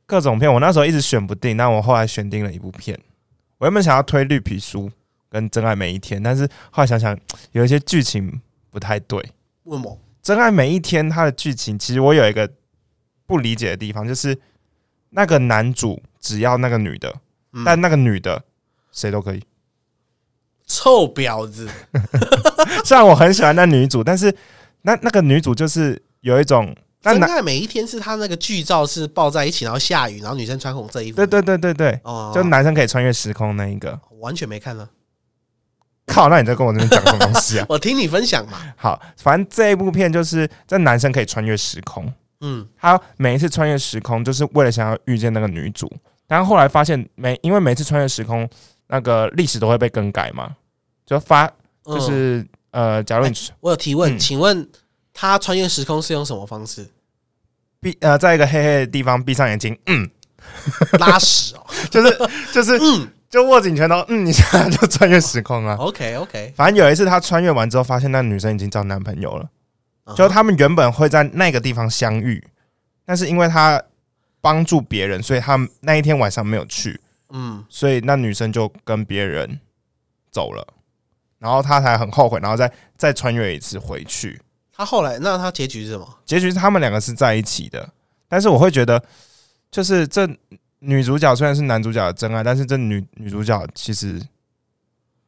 [0.05, 2.99] 各种片，我那时候一直选不定，但我后来选定了一部片。
[3.57, 4.89] 我原本想要推《绿皮书》
[5.29, 7.17] 跟《真爱每一天》，但是后来想想，
[7.51, 9.19] 有一些剧情不太对。
[9.63, 9.91] 为什么
[10.21, 12.49] 《真爱每一天》它的剧情，其实我有一个
[13.25, 14.37] 不理解的地方，就是
[15.11, 17.13] 那个男主只要那个女的，
[17.53, 18.43] 嗯但那个女的
[18.91, 19.43] 谁都可以。
[20.65, 21.69] 臭婊子，
[22.83, 24.35] 虽然我很喜欢那女主，但是
[24.81, 26.75] 那那个女主就是有一种，
[27.11, 33.99] 真爱每一天是他那个剧照是抱在一起，然后下雨，然后女生穿红色衣服，对对对对对，哦，就男生可以穿越时空那一个。
[34.19, 34.87] 完全没看呢。
[36.05, 37.65] 靠，那你在跟我这边讲什么东西啊？
[37.69, 42.11] 我听你分享嘛，好，反正这一部片就是这男生可以穿越时空，
[42.41, 45.91] 嗯，他每一次穿越时空就是为了想要遇见那个女主，
[46.27, 48.47] 但后来发现每因为每次穿越时空，
[48.87, 50.53] 那个历史都会被更改嘛，
[51.05, 51.45] 就发
[51.85, 54.19] 嗯就是、呃，假如你我有提问，嗯。
[54.19, 54.69] 请问
[55.13, 56.89] 他穿越时空是用什么方式？
[57.79, 60.09] 闭呃在一个黑黑的地方闭上眼睛，嗯，
[60.99, 62.17] 拉屎哦， 就是
[62.53, 65.75] 就是嗯就握紧拳头，嗯一下就穿越时空啊。
[65.75, 69.49] ，OK OK，反正有一次他穿越完之后，发现那女生已经找男朋友了。
[70.05, 72.45] 嗯就他们原本会在那个地方相遇，
[73.05, 73.81] 但是因为他
[74.41, 76.99] 帮助别人，所以他那一天晚上没有去，
[77.29, 79.59] 嗯，所以那女生就跟别人
[80.29, 80.67] 走了，
[81.39, 84.41] 然后他才很后悔，然后再再穿越一次回去。
[84.75, 86.07] 他后来那他结局是什么？
[86.25, 87.87] 结局是他们两个是在一起的，
[88.27, 89.01] 但是我会觉得，
[89.69, 90.27] 就是这
[90.79, 94.19] 女主角虽然是男主角的真爱，但是这女女主角其实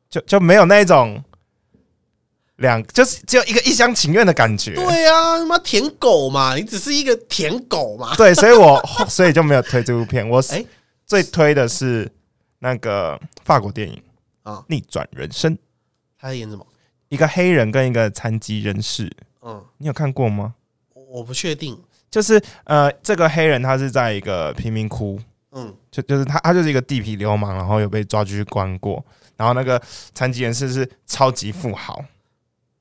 [0.10, 1.24] 就就没有那种
[2.58, 4.74] 两，就是只有一个一厢情愿的感觉。
[4.74, 8.16] 对啊，他妈舔狗嘛，你只是一个舔狗嘛。
[8.16, 10.28] 对，所以我 所以就没有推这部片。
[10.28, 10.66] 我哎
[11.06, 12.12] 最推的是
[12.58, 14.02] 那个法国电影
[14.42, 15.56] 啊《逆转人生》，
[16.18, 16.66] 他在演什么？
[17.10, 19.12] 一个黑人跟一个残疾人士，
[19.46, 20.56] 嗯，你有看过吗？
[20.94, 21.80] 我我不确定。
[22.10, 25.20] 就是呃，这个黑人他是在一个贫民窟，
[25.52, 25.74] 嗯。
[25.92, 29.04] 就就是他他就是一个地痞流氓，然后有被抓进去关过，
[29.38, 29.82] 然后那个
[30.14, 32.04] 残疾人士是超级富豪，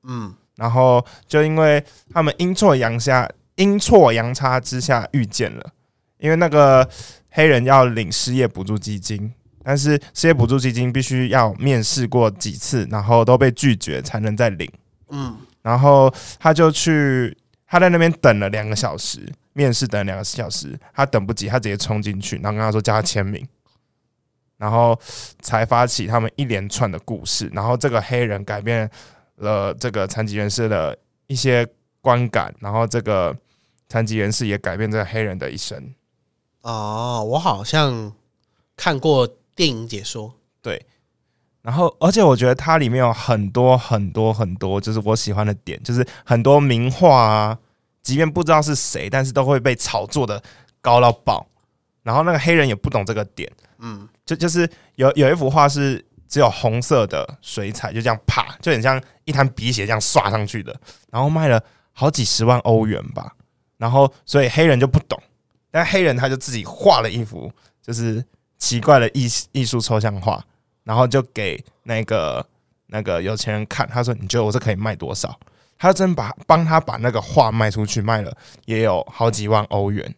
[0.03, 0.33] 嗯。
[0.55, 5.71] 然后就因为他们阴错阳下、阴错阳差之下遇见了，
[6.17, 6.89] 因为那个
[7.29, 14.71] 黑人要领失业补助基金，但是失业补助基金必须要面试过几次，然后都被拒绝才能再领。
[15.09, 23.43] 嗯然后他就去，他在那边等了两个小时，面试等了两个小时，他等不及，他直接冲进去，然后跟他说叫他签名，
[24.57, 24.95] 然后
[25.41, 27.49] 才发起他们一连串的故事。
[27.51, 28.87] 然后这个黑人改变
[29.37, 31.67] 了这个残疾人士的一些
[31.99, 33.35] 观感，然后这个
[33.89, 35.95] 残疾人士也改变这个黑人的一生。
[36.61, 38.13] 哦，我好像
[38.77, 40.31] 看过电影解说。
[41.65, 47.57] 然后，而且我觉得它里面有很多很多很多，就是我喜欢的点，就是很多名画啊，
[48.03, 50.39] 即便不知道是谁，但是都会被炒作的
[50.79, 51.43] 高到爆。
[52.03, 61.59] 然后那个黑人也不懂这个点，嗯就就是有有一幅画是只有红色的水彩，就这样啪，就很像一滩鼻血这样刷上去的，然后卖了
[61.93, 63.33] 好几十万欧元吧。
[63.77, 65.19] 然后所以黑人就不懂，
[65.71, 67.51] 但黑人他就自己画了一幅
[67.81, 68.23] 就是
[68.59, 70.45] 奇怪的艺艺术抽象画，
[70.85, 72.45] 然后就给那个
[72.87, 75.37] 那个有钱人看，他说：“你觉得我这可以卖多少？”
[75.77, 80.15] 他真把帮他把那个画卖出去，卖了也有好几万欧元，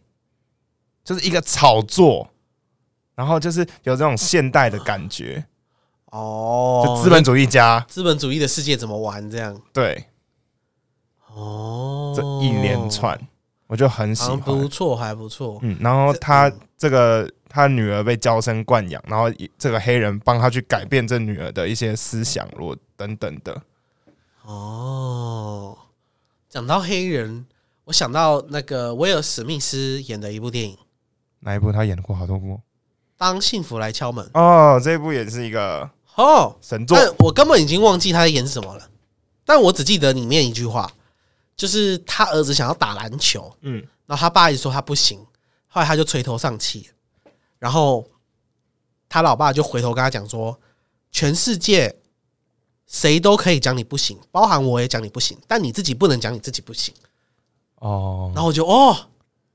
[1.02, 2.28] 就是一个炒作，
[3.16, 5.44] 然后就是有这种现代的感觉，
[6.12, 9.60] 哦，就资本主义家资本主义的世界怎么玩这样？
[9.72, 10.04] 对
[11.34, 13.18] 哦，这一连串，
[13.66, 14.68] 我就很喜欢不欢。
[14.68, 15.58] 错，还不错。
[15.62, 19.24] 嗯，然后他嗯这个他女儿被娇生惯养，然后
[19.58, 23.62] 这个黑人帮他去改变这女儿的一些思想逻等等的。
[24.42, 25.76] 哦，
[26.48, 27.46] 讲到黑人，
[27.84, 30.74] 我想到那个威尔史密斯演的一部电影
[31.40, 32.60] 《哪一部他演过好多部？
[33.16, 36.96] 当幸福来敲门》哦，这一部也是一个哦，神作。
[36.96, 38.88] 但我根本已经忘记他在演什么了，
[39.44, 40.90] 但我只记得里面一句话，
[41.56, 45.18] 就是他儿子想要打篮球，嗯，然后他爸一直说他不行，
[45.66, 46.88] 后来他就垂头丧气，
[47.58, 48.08] 然后
[49.08, 50.58] 他老爸就回头跟他讲说，
[51.10, 51.96] 全世界
[52.86, 56.94] 谁都可以讲你不行，包含我也讲你不行，但你自己不能讲你自己不行。
[57.76, 58.96] 哦，然后我就哦，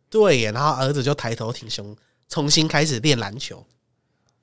[0.09, 1.95] 对耶，然后儿子就抬头挺胸，
[2.29, 3.65] 重新开始练篮球。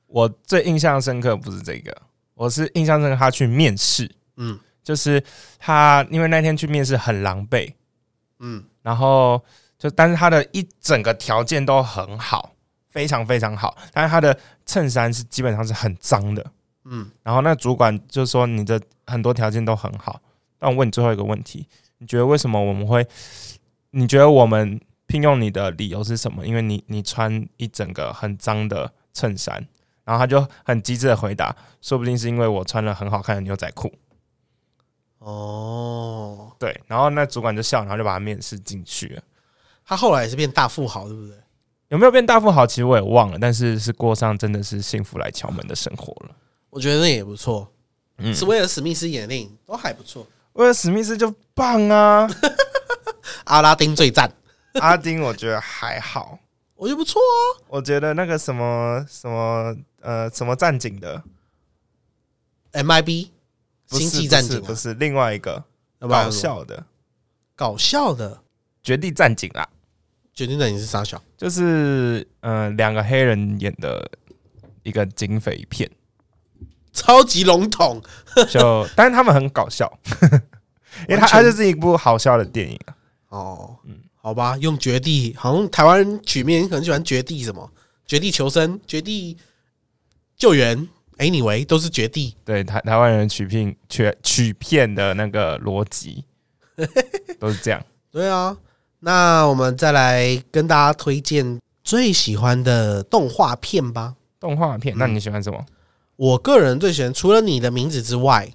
[0.07, 1.97] 我最印象深刻不是这个，
[2.35, 5.23] 我是印象深刻他去面试，嗯就是
[5.59, 7.73] 他因为那天去面试很狼狈，
[8.41, 9.41] 嗯，然后
[9.79, 12.53] 就但是他的一整个条件都很好，
[12.91, 16.45] 非常非常好，但是他的衬衫是基本上是很脏的，
[16.85, 20.21] 嗯，然后那主管就说你的很多条件都很好，
[20.59, 21.67] 但我问你最后一个问题，
[21.99, 23.07] 你觉得为什么我们会？
[23.93, 26.47] 你觉得我们聘用你的理由是什么？
[26.47, 29.57] 因为你你穿一整个很脏的衬衫，
[30.05, 33.93] 然后他就很机智的回答，说不定是因为我穿了很好看的牛仔裤。
[35.19, 39.23] 哦，对，然后那主管就笑，然后就把他面试进去了。
[39.85, 41.37] 他后来也是变大富豪，对不对？
[41.91, 42.67] 有没有变大富豪？
[42.67, 46.35] 其实我也忘了，但是是过上真的是幸福来敲门的生活了。
[46.71, 47.71] 我觉得那也不错。
[48.19, 48.33] 嗯。
[48.35, 50.27] 是威尔史密斯演的电影都还不错。
[50.53, 52.29] 威尔史密斯就棒啊，
[53.45, 54.33] 阿拉丁最赞，
[54.75, 56.39] 阿丁我觉得还好，
[56.77, 57.67] 我觉得不错啊。
[57.69, 61.21] 我觉得那个什么什么呃什么战警的
[62.73, 63.29] ，MIB
[63.89, 64.65] 星际战警啊？
[64.65, 65.65] 不是另外一个。
[65.99, 66.87] 搞笑的。
[67.57, 68.43] 搞笑的？
[68.83, 69.69] 绝地战警啦，
[70.35, 71.23] 决定的你是傻小。
[71.37, 74.11] 就是呃两个黑人演的
[74.83, 75.91] 一个警匪片，
[76.93, 78.01] 超级笼统，
[78.49, 79.91] 就 但是他们很搞笑，
[81.09, 82.97] 因为它完全它就是一部好笑的电影啊。
[83.29, 87.71] 哦，嗯，好吧，用绝地，好像台湾人取名很喜欢绝地什么，
[88.07, 89.37] 绝地求生、绝地
[90.37, 90.89] 救援
[91.19, 92.35] ，anyway 都是绝地。
[92.45, 96.25] 对台台湾人取片取取片的那个逻辑。
[97.39, 97.85] 都是这样。
[98.11, 98.57] 对啊，
[99.01, 104.15] 那我们再来跟大家推荐最喜欢的动画片吧。
[104.39, 105.65] 动画片，那你喜欢什么？
[106.17, 108.51] 我个人最喜欢，除了你的名字之外，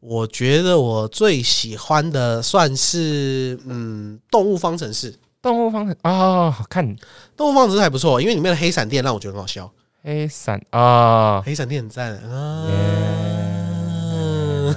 [0.00, 5.12] 我觉得我最喜欢的算是嗯，《动物方程式》。
[5.42, 6.96] 《动物方程啊，好看。
[7.36, 9.70] 动物方程式》还不错，因为里面的黑闪电让我觉得很好笑，
[10.02, 12.66] 黑闪啊，黑闪电很赞啊，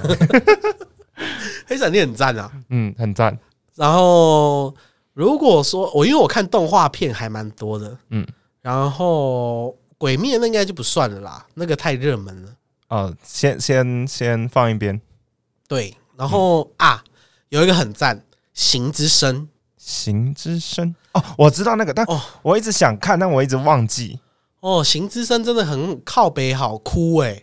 [1.66, 2.50] 黑闪电很赞啊。
[2.70, 3.38] 嗯，很赞。
[3.74, 4.74] 然后
[5.14, 8.26] 如果说我因为我看动画片还蛮多的，嗯，
[8.60, 12.52] 然后鬼灭那应该就不算了啦，那个太热门了。
[12.88, 15.00] 哦，先先先放一边。
[15.66, 17.02] 对，然后、啊，
[17.48, 18.18] 有一个很赞，
[18.52, 19.42] 《行之声》
[19.78, 24.20] 行之声哦，我知道那个，但哦我一直想看，但我一直忘记。
[24.60, 27.42] 哦，《行之声》真的很靠北，好哭哎、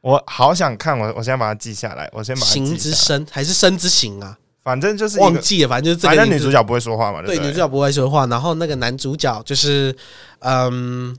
[0.00, 2.76] 我好想看，我我先把它记下来，我先把它行。
[2.76, 4.38] 之声》还是生之行啊？
[4.62, 9.96] 反正就是忘记了，反正就是这个女主角不会说话嘛，对女主角不会说话，然后那个男主角就是
[10.40, 11.16] 嗯。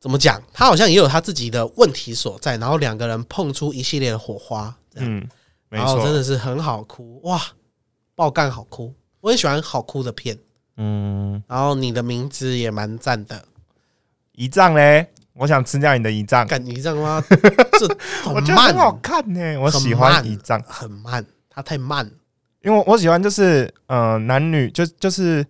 [0.00, 0.40] 怎么讲？
[0.52, 5.28] 他好像也有他自己的问题所在，然后两个人碰出一系列的火花，嗯，
[5.68, 7.42] 没错，然后真的是很好哭哇，
[8.14, 10.38] 爆干好哭，我很喜欢好哭的片。
[10.76, 13.42] 嗯，然后你的名字也蛮赞的，
[14.36, 17.20] 胰脏嘞，我想吃掉你的胰脏，干你这样吗？
[17.28, 22.08] 这我觉得很，好看呢，我喜欢胰脏，很慢，它太慢。
[22.62, 25.46] 因为我喜欢就是呃男女就就是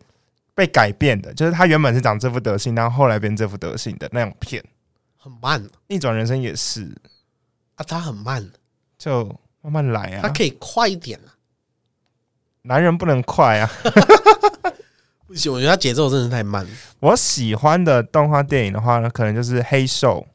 [0.55, 4.63] 被改变的，就是他原本是长这副德性，然后后来变这副德性的那种片。
[5.17, 6.83] 很慢逆转人生也是，
[7.75, 8.49] 啊，他很慢，
[8.97, 9.25] 就
[9.63, 11.35] 慢慢来啊，他可以快一点啊。
[12.63, 13.71] 男人不能快啊。
[15.27, 16.71] 不行，我觉得他节奏真的是太慢了。
[17.01, 20.27] 我喜欢的动画电影的话呢，可能就是黑兽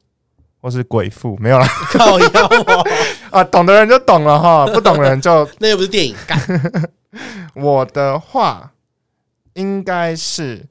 [0.63, 2.88] 或是鬼父，没有啦 靠腰哦，
[3.32, 6.39] 啊，懂的人就懂了哈，不懂的人就 那又不是电影，干
[7.54, 8.71] 我的话
[9.56, 10.60] 应该是《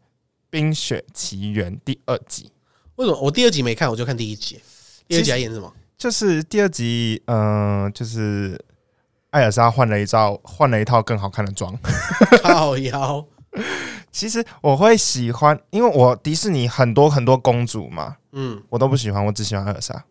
[0.48, 2.50] 冰雪奇缘》第二集，
[2.96, 4.58] 为什么我第二集没看，我就看第一集？
[5.06, 5.70] 第二集在演什么？
[5.98, 8.58] 就是第二集，嗯、就是
[9.28, 11.78] 艾尔莎换了一套换了一套更好看的妆。
[12.42, 13.22] 靠腰，
[14.10, 20.04] 其实我会喜欢，因为我迪士尼很多很多公主嘛，嗯，我都不喜欢，我只喜欢艾尔莎，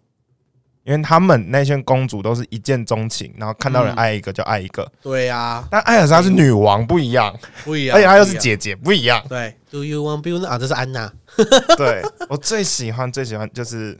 [0.83, 8.37] 因为他们那些公主都是一见钟情，然后看到人嗯爱一个就爱一个，对呀，但艾尔莎是女王不一样，不一样，而且她又是。
[8.37, 9.23] 姐姐不一样。
[9.29, 10.57] 对，Do you want be 啊？
[10.57, 11.11] 这是安娜。
[11.77, 13.97] 对我最喜欢最喜欢就是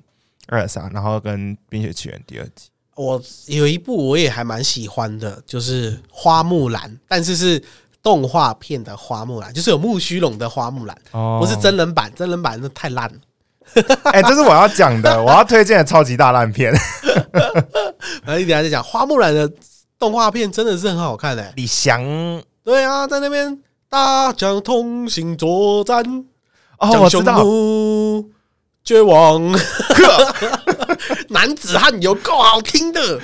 [0.48, 2.70] 艾尔莎，然后跟《冰雪奇缘》第二集。
[2.96, 7.62] 我有一部我也还蛮喜欢的，就是《花木兰》，但是是
[8.04, 13.16] 动画片的花木兰，就是有木须龙的花木兰，哦不是真人版，真人版那太烂了。
[14.12, 16.74] 哎、这是我要讲的， 我要推荐的超级大烂片。
[18.26, 19.50] 然后一等一下再讲花木兰的
[19.98, 22.02] 动画片，真的是很好看的、李翔
[22.64, 26.04] 对啊，在那边大将同行作战，
[26.80, 28.30] 哦，我知道，奴
[28.84, 29.42] 绝望。
[31.30, 33.20] 男子汉有够好听的，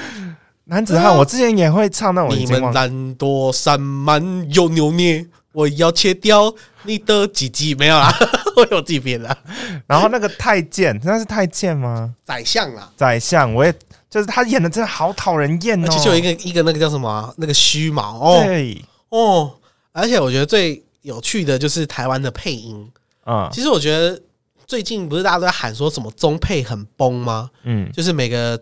[0.69, 2.73] 男子汉，我之前也会唱，那我已你们。
[2.73, 4.21] 懒惰散漫
[4.53, 6.53] 又扭捏，我要切掉
[6.83, 8.13] 你的鸡鸡，没有啦，
[8.57, 9.37] 我有自己编的。
[9.85, 12.13] 然后那个太监，那是太监吗？
[12.25, 13.73] 宰相啦，宰相，我也
[14.09, 15.87] 就是他演的真的好讨人厌哦。
[15.87, 19.53] 而且就有一个一个那个叫什么啊、那个须毛哦对，哦，
[19.93, 22.85] 而且我觉得最有趣的就是台湾的配音。
[23.25, 24.21] 嗯其实我觉得
[24.65, 27.49] 最近不是大家都在喊说什么中配很崩吗？
[27.63, 28.59] 嗯，就是每个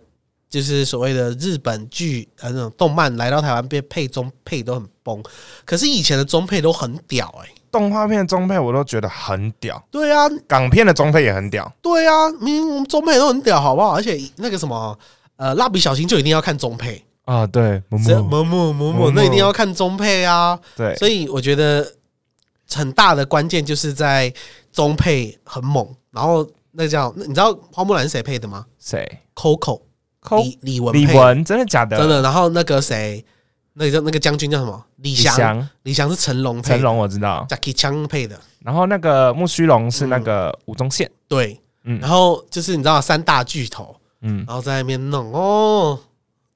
[0.49, 5.21] 就是所谓的日本剧呃那种动漫来到台湾被配中配都很崩，
[5.65, 11.71] 可是以前的中配都很屌哎、动画片中配我都觉得很屌，对啊，港片的中配也很屌。
[11.81, 13.95] 对啊，明明我们中配都很屌，好不好？
[13.95, 14.97] 而且那个什么
[15.35, 20.57] 呃蜡笔小新就一定要看中配，啊，对，某某某某某某某那一定要看中配啊。
[20.75, 21.85] 对，所以我觉得
[22.71, 24.33] 很大的关键就是在
[24.71, 29.81] 中配很猛，然后那叫你知道花木兰是谁配的吗谁？？Coco
[30.25, 31.97] 抠李李玟配的李文，真的假的？
[31.97, 32.21] 真的。
[32.21, 33.23] 然后那个谁，
[33.73, 34.83] 那个叫那个将军叫什么？
[34.97, 41.99] 李李翔，翔、李翔是成龙配，成龙我知道，Jackie Chan 配的，然后那个木须龙是那个吴宗宪，对，嗯。
[41.99, 45.99] 然后就是你知道三大巨头，嗯，然后在那边弄哦，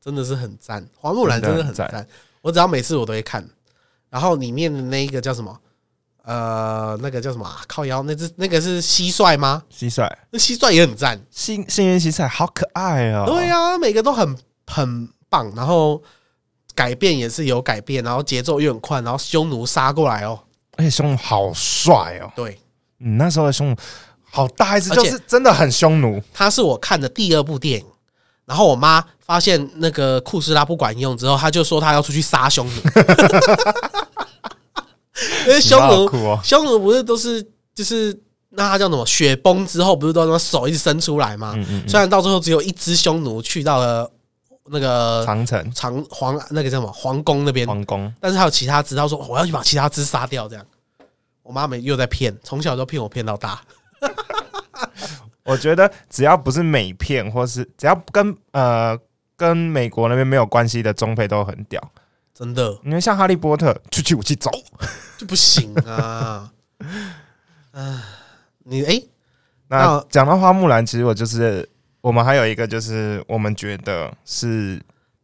[0.02, 2.08] 真的是很赞，花木兰真的很真的赞，
[2.42, 3.48] 我只要每次我都会看，
[4.10, 5.56] 然后里面的那一个叫什么？
[6.30, 7.60] 呃，那个叫什么、啊？
[7.68, 9.64] 靠腰，那只那个是蟋蟀吗？
[9.76, 13.24] 蟋蟀，那蟋蟀也很赞，幸幸运蟋蟀好可爱哦。
[13.26, 16.00] 对呀、每个都很很棒，然后
[16.76, 20.40] 改变也是有改变，然后节奏又很快，然后匈奴杀过来哦，
[20.78, 22.32] 而且匈奴好帅哦。
[22.36, 22.60] 对，
[23.00, 23.76] 嗯，那时候的匈奴
[24.30, 26.22] 好大一只，就是真的很匈奴。
[26.32, 27.86] 他是我看的第二部电影。
[28.46, 32.82] 然后我妈发现那个库斯拉不管用之后，她就说她要出去杀匈奴，
[35.48, 36.40] 因为匈奴哦。
[36.44, 38.18] 匈奴不是都是就是
[38.50, 41.54] 那他叫什么雪崩之后，不是都那手一直伸出来吗？
[41.56, 44.10] 嗯嗯虽然到最后只有一只匈奴去到了
[44.72, 50.66] 那个嗯，长城长皇那个叫什么皇宫那边，皇宫，但是还有其他只，他说我要去把其他只杀掉，这样。
[51.42, 53.60] 我妈没又在骗，从小就骗我骗到大。
[55.44, 58.96] 我觉得只要不是美片，或是只要跟呃
[59.36, 61.82] 跟美国那边没有关系的中配都很屌。
[62.32, 64.52] 真的因为像哈利波特，出去武器走，
[65.20, 66.50] 就不行啊！
[67.72, 68.04] 啊，
[68.60, 69.04] 你哎、
[69.68, 71.68] 那那讲到花木兰，其实我就是
[72.00, 74.82] 我们还有一个就是我们觉得是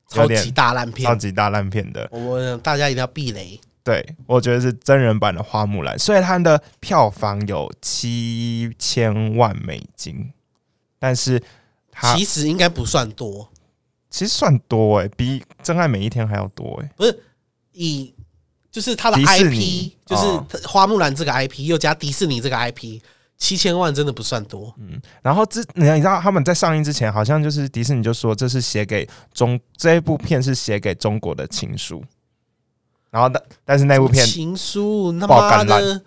[0.09, 3.57] 超级大烂片超，级大烂片的，我们大家一定要避雷。
[3.85, 10.33] 对我觉得是真人版的花木兰，虽然它的票房有七千万美金，
[10.99, 11.41] 但是
[11.89, 13.49] 它其实应该不算多，
[14.09, 17.23] 其实算多哎、比《真爱每一天》还要多哎、不是
[17.71, 18.13] 以
[18.75, 19.95] 就是它的 IP，尼。
[20.05, 22.99] 就是哦花木兰这个 IP，又加迪士尼这个 IP，
[23.37, 24.75] 七千万真的不算多。
[24.77, 32.03] 嗯然后之你知道他们在上映之前，好像就是迪士尼就说这是写给中这一部片是写给中国的情书，
[33.09, 36.01] 然后但但是那部片情书他妈爆干的，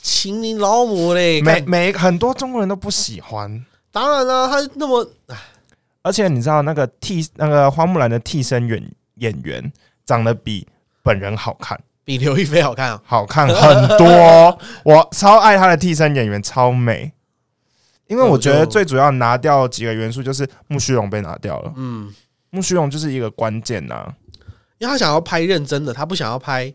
[0.00, 1.42] 请你老母嘞！
[1.42, 5.06] 每每很多中国人都不喜欢，当然了、他那么
[6.02, 9.72] 而且你知道那个替那个花木兰的替身演演员
[10.06, 10.66] 长得比
[11.02, 13.02] 本人好看，比刘亦菲好看啊！
[13.04, 17.12] 好看很多， 我超爱她的替身演员，超美。
[18.06, 22.12] 因为我觉得最主要拿掉几个元素，就是木须龙被拿掉了，嗯，
[22.50, 24.14] 木须龙就是一个关键呐、
[24.76, 26.72] 因为他想要拍认真的，他不想要拍，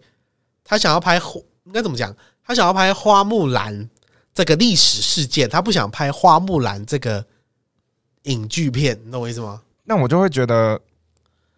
[0.64, 1.22] 他想要拍
[1.66, 2.14] 应该怎么讲？
[2.44, 3.88] 他想要拍花木兰
[4.34, 7.24] 这个历史事件，他不想拍花木兰这个
[8.24, 9.62] 影剧片，你懂我意思吗？
[9.84, 10.82] 那我就会觉得，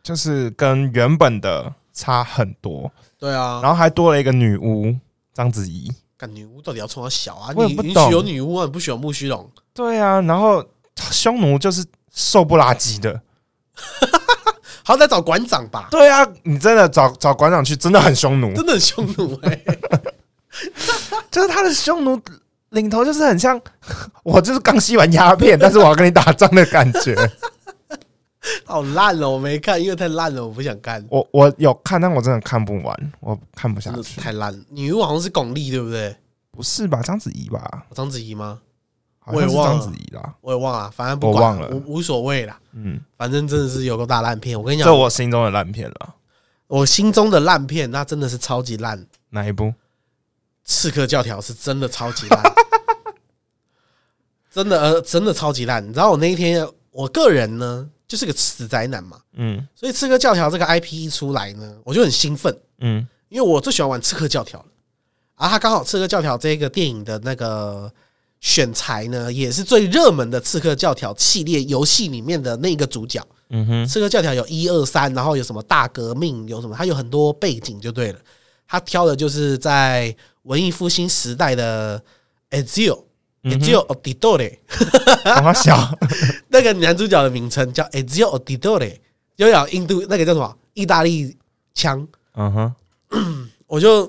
[0.03, 2.91] 就是跟原本的差很多，
[3.21, 4.95] 对啊，然后还多了一个女巫
[5.31, 5.93] 章子怡。
[6.17, 7.53] 干女巫到底要从哪小啊？
[7.55, 8.65] 我也不懂你允许有女巫啊？
[8.65, 9.47] 你不许有木须龙？
[9.75, 10.65] 对啊，然后
[11.11, 13.21] 匈奴就是瘦不拉几的。
[14.83, 19.63] 好歹找馆长吧，对啊，你真的找找馆长去，真的很匈奴，真的很匈奴 哎、
[21.29, 22.19] 就是他的匈奴
[22.69, 23.61] 领头就是很像
[24.23, 27.15] 我，就是刚吸完鸦片，但是我要跟你打仗的感觉。
[28.65, 29.29] 好烂哦！
[29.31, 34.19] 我没看，因为太烂了，我不想看，我我有看，但我真的看不完，我看不下真的去。
[34.19, 34.59] 太烂了。
[34.69, 36.15] 女巫好像是巩俐，对不对？
[36.51, 37.01] 不是吧？
[37.01, 37.85] 章子怡吧？
[37.93, 38.59] 章子怡吗？
[39.19, 40.35] 好像是我也忘了章子怡啦。
[40.41, 42.59] 我也忘了，反正不管我忘了无无所谓啦。
[42.73, 44.57] 嗯，反正真的是有个大烂片。
[44.57, 46.15] 我跟你讲，这我心中的烂片了。
[46.67, 49.05] 我心中的烂片，那真的是超级烂。
[49.29, 49.73] 哪一部？
[50.63, 52.41] 刺客教条是真的超级烂，
[54.51, 55.83] 真的呃，真的超级烂。
[55.83, 64.65] 你知道我那一天，我个人呢就是个死宅男嘛，嗯所以刺客教条这个 IP 一出来呢，我就很兴奋，嗯因为我最喜欢玩刺客教条了。
[65.35, 67.89] 啊，他刚好刺客教条这个电影的那个
[68.41, 73.25] 选材呢，也是最热门的刺客教条系列游戏里面的那个主角。
[73.51, 78.19] 嗯哼，刺客教条有一二三，然后有什么大革命，有什么，他有很多背景就对了。
[78.67, 82.03] 他挑的就是在文艺复兴时代的
[82.49, 83.05] Ezio。
[83.43, 83.59] 嗯哼。
[83.59, 84.57] Ezio Auditore，
[85.23, 85.77] 让他小，
[86.49, 88.97] 那个男主角的名称叫 Ezio Auditore，
[89.37, 90.57] 有印度那个叫什么？
[90.73, 91.35] 意大利
[91.73, 94.05] 腔，嗯哼， 我就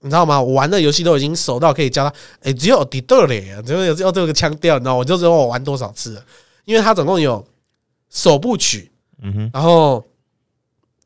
[0.00, 0.40] 你知道吗？
[0.40, 4.94] 我玩的游戏都已经熟到可以教他 Ezio Auditore，就是有要这个腔调，你知道？
[4.94, 6.24] 我就知道我玩多少次了，
[6.64, 7.44] 因为他总共有
[8.10, 10.04] 首部曲，嗯哼，然后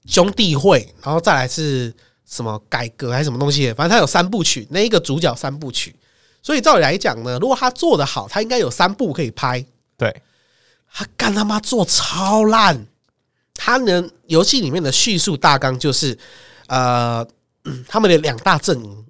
[0.06, 1.94] 兄弟会，然后再来是
[2.26, 5.94] 什么改革还是什么东西，反正他有三部曲，那一个主角三部曲，
[6.48, 9.62] 所以照理来讲呢，如果他做的好，他应该有三部可以拍。
[9.98, 10.22] 对，
[10.90, 12.86] 他干他妈做超烂，
[13.52, 16.16] 他呢游戏里面的叙述大纲就是，
[16.68, 17.22] 呃，
[17.64, 19.04] 嗯 他们的两大阵营，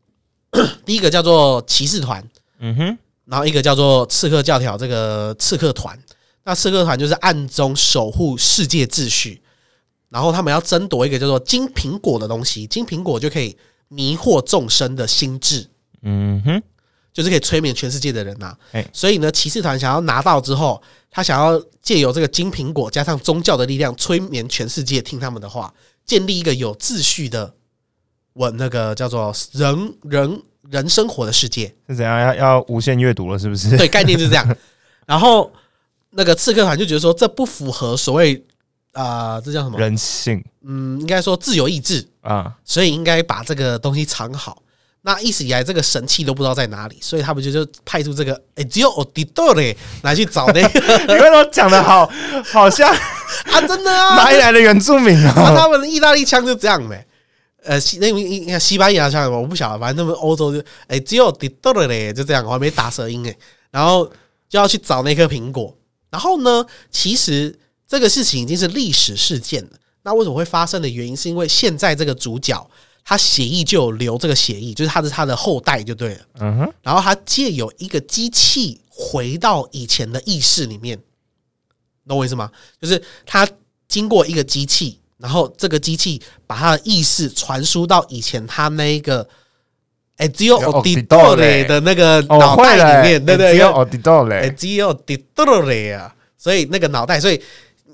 [0.85, 2.29] 第一个叫做骑士团，
[2.59, 5.97] 嗯哼，然后一个叫做刺客教条，这个刺客团。
[6.43, 9.41] 那刺客团就是暗中守护世界秩序，
[10.09, 15.69] 然后他们要争夺一个叫做金苹果的东西，金苹果就可以迷惑众生的心智，
[16.03, 16.63] 嗯哼，
[17.13, 20.81] 就是可以催眠全世界的人呐、哎所以呢，骑士团想要拿到之后，
[21.11, 25.73] 他想要借由这个金苹果加上宗教的力量，催眠全世界听他们的话，
[26.05, 27.53] 建立一个有秩序的
[28.35, 31.75] 我那个叫做人人人生活的世界。
[31.89, 32.21] 是怎样？
[32.21, 33.77] 要要无限阅读了，是不是？
[33.77, 34.57] 对，概念就是这样。
[35.07, 35.51] 然后
[36.11, 38.37] 那个刺客团就觉得说，这不符合所谓
[38.93, 39.79] 啊、呃这叫什么？
[39.79, 44.63] 人性嗯，应该说自由意志，啊，所以应该把这个东西藏好。
[45.09, 50.69] 那一直以来，这个神器都不知道在哪里，所以他们就就派出这个哎，只有 Auditore 来去找那个
[51.09, 52.07] 你为什么讲的好
[52.45, 52.91] 好像
[53.51, 55.57] 啊，真的啊，哪里来的原住民啊，啊？
[55.57, 57.07] 他们的意大利腔就这样呗。
[57.65, 63.35] 呃，西那应该西班牙腔我不晓得，反正他们欧洲就哎，只有 t o r 嘞，就这样，我还没打舌音哎。
[63.71, 64.05] 然后
[64.47, 65.75] 就要去找那颗苹果。
[66.11, 69.71] 然后呢，其实这个事情已经是历史事件了。
[70.03, 72.71] 那为什么会发生的原因，是因为现在这个主角
[73.09, 76.21] 他血液就有留这个血液，就是他是他的后代就对了。
[76.41, 80.99] 嗯哼，然后他借有一个机器回到以前的意识里面，
[82.07, 82.51] 懂我意思吗？
[82.79, 83.49] 就是他
[83.89, 89.27] 经过一个机器，然后这个机器把他的意识传输到以前他那一个
[90.19, 97.43] Ezio 有 Auditore 的那个哦，脑，袋里面，对对只有对 Auditore 嘞，，Ezio Auditore 啊，所以那个脑袋，所以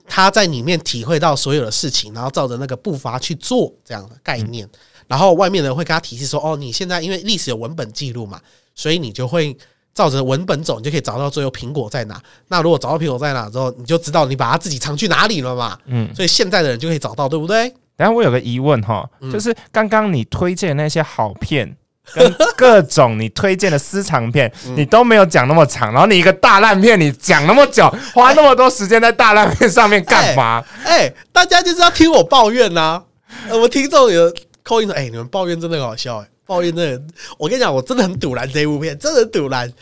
[0.09, 4.69] 他在里面体会到所有的事情，然后照着那个步伐去做这样的概念。
[5.07, 8.41] 然后外面的人会跟他提示说：“哦，你现在因为历史有文本记录嘛，
[8.75, 9.57] 所以你就会
[9.95, 12.21] 照着文本走，你就可以找到最后苹果在哪。
[12.49, 15.79] 那如果找到苹果在哪之后，你就知道你把它自己藏去哪里了嘛。
[15.87, 17.73] 嗯，所以现在的人就可以找到，对不对？
[17.97, 21.77] 然后我有个疑问哈，嗯就是刚刚你推荐的那些好片。
[22.13, 30.63] 跟各种你推荐的私藏片， 嗯你都没有讲那么长，然后你一个大烂片，你讲那么久，花那么多时间在大烂片上面干嘛？
[30.85, 33.03] 哎、大家就是要听我抱怨呐、
[33.49, 34.31] 呃我们听众有
[34.65, 39.73] 扣音说：“哎、你们抱怨真的好笑哎、抱怨真的，我跟你讲，我真的很堵拦这一部片，真的很堵拦。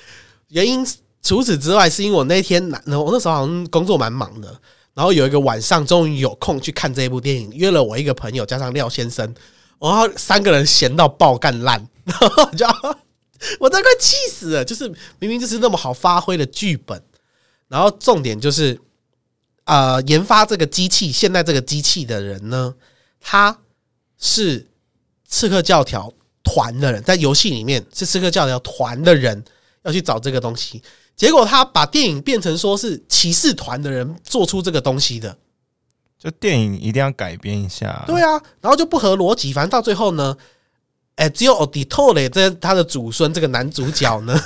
[0.48, 0.86] 原因
[1.22, 4.60] 除此之外，是因为我那天那我那时候好像工作蛮忙的，
[4.92, 9.24] 然后有一个晚上终于有空去看这一部电影，约了我一个朋友加上廖先生，
[9.78, 12.66] 然后三个人闲到爆干烂， 然后我就
[13.60, 17.00] 我都快气死了，就是明明就是那么好发挥的剧本，
[17.68, 18.78] 然后重点就是。
[19.64, 22.74] 呃，研发这个机器，现在这个机器的人呢，
[23.20, 23.56] 他
[24.18, 24.66] 是
[25.32, 26.12] 刺客教条
[26.44, 29.42] 团的人，在游戏里面是刺客教条团的人
[29.82, 30.82] 要去找这个东西，
[31.16, 35.34] 结果他把电影变成说是骑士团的人做出这个东西的，
[36.18, 38.04] 就电影一定要改编一下。
[38.06, 40.36] 对啊，然后就不合逻辑，反正到最后呢，
[41.16, 44.38] 哎，只有 Auditore 这他的祖孙这个男主角呢，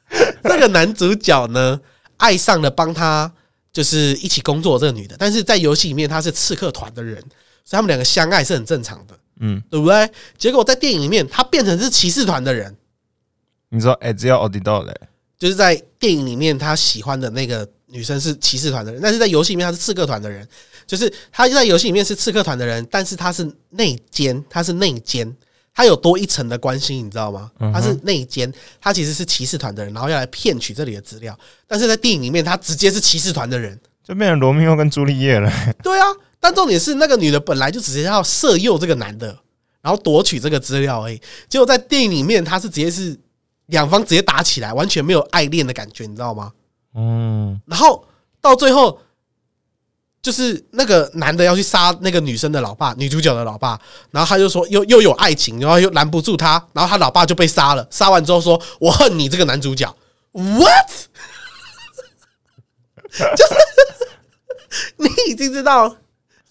[0.44, 1.80] 这个男主角呢
[2.18, 3.32] 爱上了帮他
[3.72, 7.18] 就是一起工作的这个女的，但是在游戏里面他是刺客团的人，
[7.64, 10.10] 所以他们两个相爱是很正常的，嗯，对不对？
[10.38, 12.74] 结果在电影里面他变成是骑士团的人，
[13.68, 14.92] 你说哎，只有 Auditore
[15.38, 20.46] 就是在电影里面他喜欢的那个女生是骑士团的人，但是在游戏里面他是刺客团的人，
[20.86, 25.30] 就是他在游戏里面是刺客团的人，但是他是内奸，他是内奸，
[25.74, 27.50] 他有多一层的关心，你知道吗？
[27.58, 35.52] 他是内奸，他其实是骑士团的人，然后要来骗取这里的资料，但是在电影里面他直接是骑士团的人，就变成罗密欧跟朱丽叶了。
[35.82, 36.06] 对啊，
[36.46, 39.36] 但重点是那个女的本来就只是要色诱这个男的，
[39.82, 41.20] 然后夺取这个资料而已。
[41.48, 43.18] 结果在电影里面，她是直接是
[43.66, 46.52] 两方直接打起来，完全没有爱恋的感觉，你知道吗？
[46.94, 48.06] 嗯，然后
[48.40, 49.00] 到最后，
[50.22, 53.76] 就是那个男的要去杀那个女生的老爸，女主角的老爸，
[54.12, 57.84] 然后他就说又又有爱情，然后又拦不住他，然后他老爸就被杀了。
[57.90, 59.92] 杀完之后说：“我恨你这个男主角。
[60.30, 60.90] ”What？
[63.34, 63.54] 就是
[64.98, 65.96] 你已经知道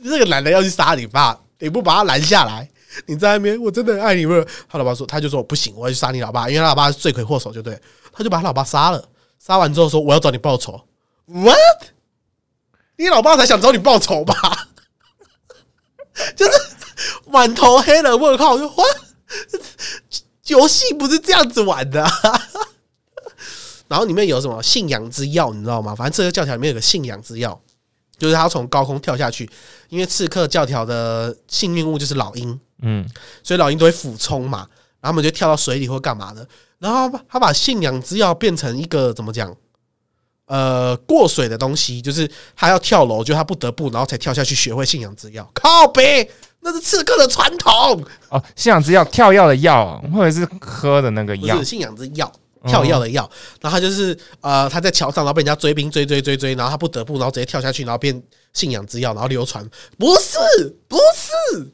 [0.03, 2.69] 这个男的要去杀你爸，你不把他拦下来，
[3.05, 4.25] 你在那边，我真的爱你。
[4.25, 4.33] 不，
[4.69, 7.79] 他老爸说，他就说不行，我要去杀你老爸，因为他老爸是罪魁祸首，就对。
[8.11, 10.81] 他就把他老爸杀了，杀完之后说我要找你报仇。
[11.25, 11.57] What？
[12.97, 14.69] 你老爸才想找你报仇吧？
[16.35, 16.51] 就是
[17.27, 18.85] 满头黑人问号，我就哇，
[20.47, 22.11] 游戏不是这样子玩的、啊。
[23.89, 25.93] 然后里面有什么信仰之药，你知道吗？
[25.93, 27.61] 反正这个教条里面有个信仰之药，
[28.17, 29.49] 就是他要从高空跳下去，
[29.89, 33.07] 因为刺客教条的幸运物就是老鹰，嗯，
[33.43, 34.67] 所以老鹰都会俯冲嘛，
[34.99, 36.47] 然后他们就跳到水里或干嘛的。
[36.79, 39.55] 然后他把信仰之药变成一个怎么讲？
[40.47, 45.49] 呃，过水的东西，就是他要跳楼，就他不得不，然后才跳下去学会信仰之药。
[45.55, 52.31] 靠北，那是刺客的传统，哦，信仰之药跳药的药，或者是喝的那个药不是，信仰之药。
[52.67, 53.29] 跳药的药，
[53.61, 58.21] 然后他就是呃，他在桥上，然后被人家追兵追追追追，然后他不得不，然后直接跳下去，然后变
[58.53, 59.63] 信仰之药，然后流传。
[59.97, 60.39] 不是，
[60.87, 61.69] 不是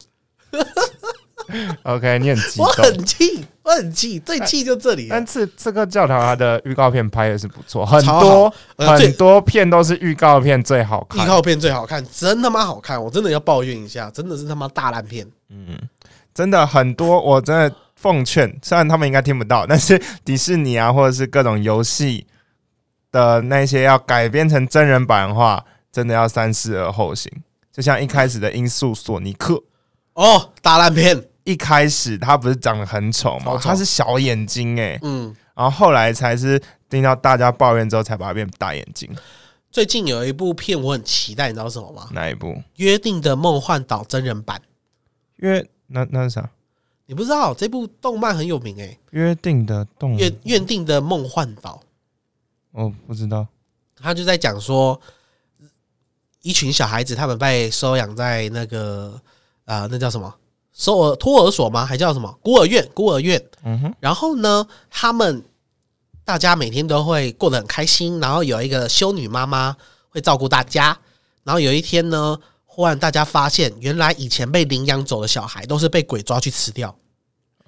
[1.82, 2.66] ，OK，你很激我。
[2.66, 5.26] 很气，我很气，最气就这里了但。
[5.26, 11.24] 刺刺客教堂它的预告片拍的是不错，很超多好呃最很多片都是预告片最好看。
[11.24, 15.26] 预告片最好看，真他妈好看，我真的要抱怨一下，真的是他妈大烂片。
[15.50, 15.78] 嗯
[16.34, 17.70] 真的很多，我真的
[18.02, 22.26] 奉劝，虽然他们应该听不到，但是迪士尼啊，或者是各种游戏
[23.12, 27.30] 的那些要改编成真人版的话，真的要三思而后行。
[27.70, 29.54] 就像一开始的《音速索尼克》，
[30.14, 39.08] 哦，大烂片，一开始他不是长得很丑吗，他是小眼睛哎、嗯，然后后来才是听到大家抱怨之后，才把它变大眼睛。
[39.70, 42.08] 最近有一部片我很期待，你知道是什么吗？
[42.12, 42.60] 《哪一部？
[42.76, 44.60] 约定的梦幻岛》真人版，
[45.36, 46.50] 约那那是啥？
[47.06, 51.80] 你不知道这部动漫很有名诶、约定的动约约定的梦幻岛》，
[52.80, 53.46] 哦不知道。
[53.96, 55.00] 他就在讲说，
[56.42, 59.20] 一群小孩子他们被收养在那个
[59.64, 60.34] 呃，那叫什么
[60.72, 61.84] 收儿托儿所吗？
[61.84, 62.88] 还叫什么孤儿院？
[62.94, 63.40] 孤儿院。
[63.62, 65.44] 嗯哼，然后呢，他们
[66.24, 69.76] 大家每天都会过得很开心，然后有一个修女妈妈
[70.08, 70.98] 会照顾大家。
[71.44, 72.38] 然后有一天呢，
[72.74, 76.96] 忽然大家发现，原来以前被领养走的小孩都是被鬼抓去吃掉。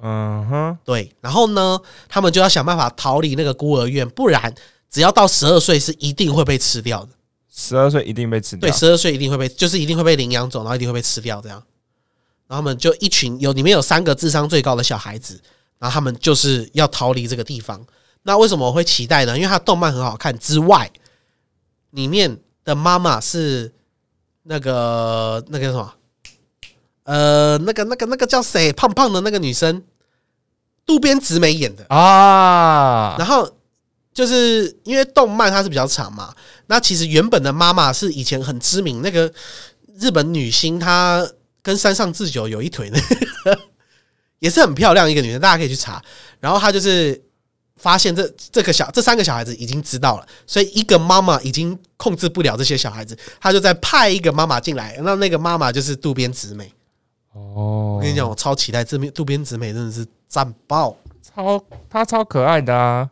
[0.00, 1.78] 嗯哼，对，然后呢，
[2.09, 4.55] 他们就要想办法逃离那个孤儿院，不然
[4.88, 7.11] 只要到十二岁是一定会被吃掉的。
[7.55, 8.74] 十二岁一定被吃掉对，。
[8.74, 11.62] 十二岁一定会被，就是一定会被领养走，然后一定会被吃掉这样。
[12.46, 15.38] 然后他们就一群有里面有三个智商最高的小孩子，
[15.78, 17.86] 然后他们就是要逃离这个地方。
[18.22, 19.36] 那为什么我会期待呢？
[19.36, 20.90] 因为它动漫很好看之外，
[21.90, 23.70] 里面的妈妈是
[24.45, 25.92] 那个那个什么，
[27.05, 28.72] 呃，那个那个那个叫谁？
[28.72, 29.82] 胖胖的那个女生，
[30.86, 31.84] 渡边直美演的。
[31.88, 33.51] 啊，然后
[34.12, 36.34] 就是因为动漫它是比较长嘛，
[36.66, 39.32] 那其实原本的妈妈是以前很知名那个
[39.99, 41.26] 日本女星，她
[41.62, 43.01] 跟山上智久有一腿的，
[44.40, 46.03] 也是很漂亮一个女生，大家可以去查。
[46.40, 47.22] 然后她就是
[47.76, 56.72] 发现这这个小这三个小孩子已经知道了，所以一个妈妈已经控制不了这些小孩子，他就在派一个妈妈进来，那那个妈妈就是渡边直美。
[57.32, 60.96] 哦，我跟你讲，我超期待这边渡边直美真的是赞爆。
[61.22, 63.10] 超她超可爱的啊，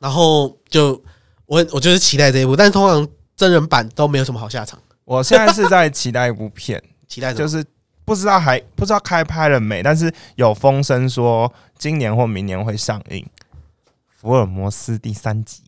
[0.00, 1.00] 然后就
[1.46, 3.06] 我我就是期待这一部，但是通常
[3.36, 4.76] 真人版都没有什么好下场。
[5.04, 7.32] 我现在是在期待一部片， 期待？
[7.32, 7.64] 就是
[8.04, 13.18] 不知道还不知道开拍了没，但是有风声说今年或明年会上映
[14.20, 15.62] 《福尔摩斯》第三集，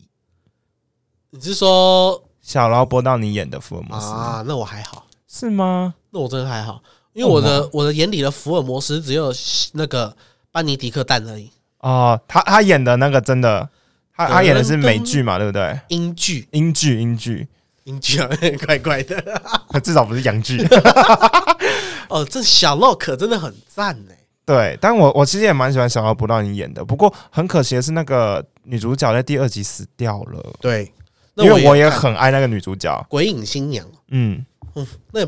[1.30, 4.44] 你是说小劳勃到你演的福尔摩斯、啊？
[4.46, 5.94] 那我还好，是吗？
[6.10, 6.82] 那我真的还好，
[7.14, 9.32] 因为我的我的眼里的福尔摩斯只有
[9.72, 10.14] 那个
[10.50, 13.66] 班尼迪克蛋而已，哦，他他演的那个真的，
[14.14, 15.80] 他他演的是美剧嘛，对不对？
[15.88, 17.48] 英剧英剧英剧，
[17.84, 18.28] 英剧啊，
[18.66, 19.42] 怪怪的。
[19.82, 20.62] 至少不是洋剧。
[22.10, 24.12] 哦，这小洛可真的很赞呢。
[24.44, 30.52] 对，但我我其实也蛮喜欢小劳勃道你演的，不过很可惜的是，那个女主角在第二集死掉了。
[30.60, 30.92] 对，
[31.34, 33.06] 那因为我也很爱那个女主角。
[33.08, 33.86] 鬼影新娘。
[34.08, 34.44] 嗯，
[35.12, 35.20] 那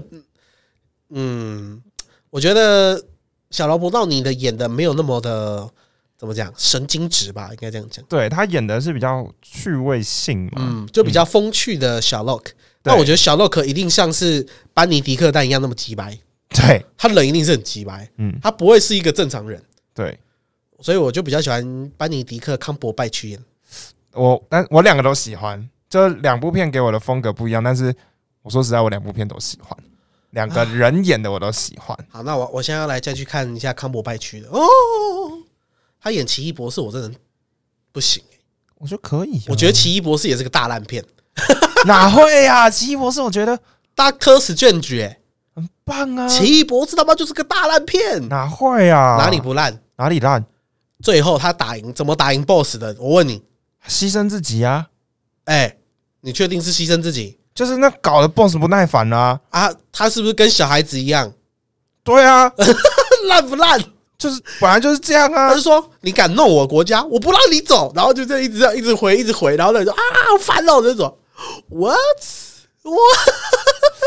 [1.11, 1.81] 嗯，
[2.31, 3.01] 我觉得
[3.51, 5.71] 小劳勃道尼的演的没有那么的
[6.19, 8.05] 怎么讲神经质吧，应该这样讲。
[8.07, 10.53] 对他演的是比较趣味性嘛。
[10.57, 12.53] 嗯，就比较风趣的小洛克。
[12.83, 14.45] 那对我觉得小洛克一定像是
[14.75, 16.19] 班尼迪克蛋一样那么直白，
[16.55, 20.19] 对，他人一定是很奇白，嗯，他不会是一个正常人，对。
[20.81, 23.45] 所以我就比较喜欢班尼迪克康伯拜去演。
[24.13, 27.95] 我，但我两个都喜欢，就两部片给我的风格不一样，但是
[28.43, 29.77] 我说实在，我两部片都喜欢，
[30.31, 31.97] 两个人演的我都喜欢。
[32.11, 34.61] 好，那我我现在要来再去看一下康伯拜区的哦，
[36.01, 37.11] 他演奇异博士我真的
[37.91, 38.23] 不行、
[38.77, 41.03] 我觉得可以啊、我觉得奇异博士也是个大烂片。
[41.87, 43.59] 哪会呀、奇异博士，我觉得
[43.97, 45.19] Doctor Strange 哎、
[45.85, 46.29] 棒啊！
[46.29, 49.17] 奇异博士他妈就是个大烂片，哪会啊？
[49.19, 49.81] 哪里不烂？
[49.97, 50.45] 哪里烂？
[51.03, 52.97] 最后他打赢，怎么打赢 BOSS 的？
[52.99, 53.43] 我问你，
[53.89, 54.87] 牺牲自己啊！
[55.45, 55.77] 哎、
[56.23, 59.39] 你确定是牺牲自己就是那搞得 boss 不耐烦啊！
[59.51, 59.71] 啊？
[59.93, 61.31] 他是不是跟小孩子一样
[62.03, 62.51] 对啊，
[63.29, 63.79] 烂不烂？
[64.17, 65.61] 就是本来就是这样啊他就。
[65.61, 71.19] 说你敢弄我国家，我不让你走，然后就这样一直这样一直回，一直回，然后那人说啊，好烦哦，这种
[71.69, 71.99] what
[72.83, 72.97] 我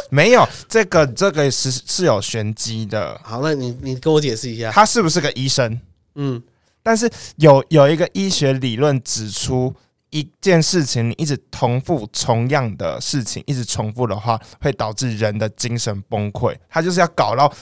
[0.10, 3.20] 没有这个，这个是是有玄机的。
[3.24, 5.80] 好，那你你跟我解释一下，他是不是个医生？
[6.16, 6.42] 嗯，
[6.82, 9.74] 但是有有一个医学理论指出，
[10.10, 16.56] 一件事情你一直重复同样的事情，一直重复的话，会导致人的精神崩溃。
[16.70, 17.54] 他就是要搞到，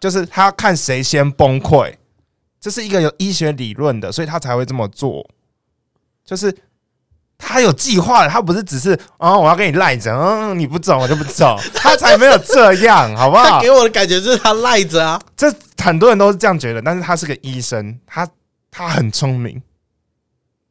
[0.00, 1.94] 就是他要看谁先崩溃，
[2.60, 5.28] 这是一个有医学理论的，所以他才会这么做。
[6.24, 6.54] 就是
[7.44, 13.44] 他有计划的，他不是只是哦，我要跟你赖着，嗯，你不走我就不走， 他才没有这样，好不好？
[13.44, 13.70] 他给？
[13.70, 18.26] 我的感觉就是他赖着啊，这很多人都是这样觉得，但是他是个医生，他
[18.70, 19.60] 他很聪明，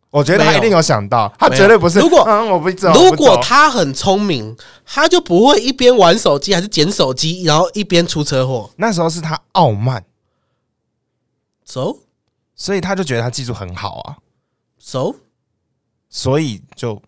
[0.09, 1.99] 我觉得他一定有想到，他绝对不是。
[1.99, 4.55] 如果嗯，我不走，如果他很聪明，
[4.85, 8.71] 他就不会一边玩手机还是捡手机，然后一边出车祸。
[8.77, 10.03] 那时候是他傲慢
[11.65, 11.97] ，So？
[12.55, 14.17] 所以他就觉得他技术很好啊
[14.77, 15.15] ，so，
[16.11, 17.01] 所以就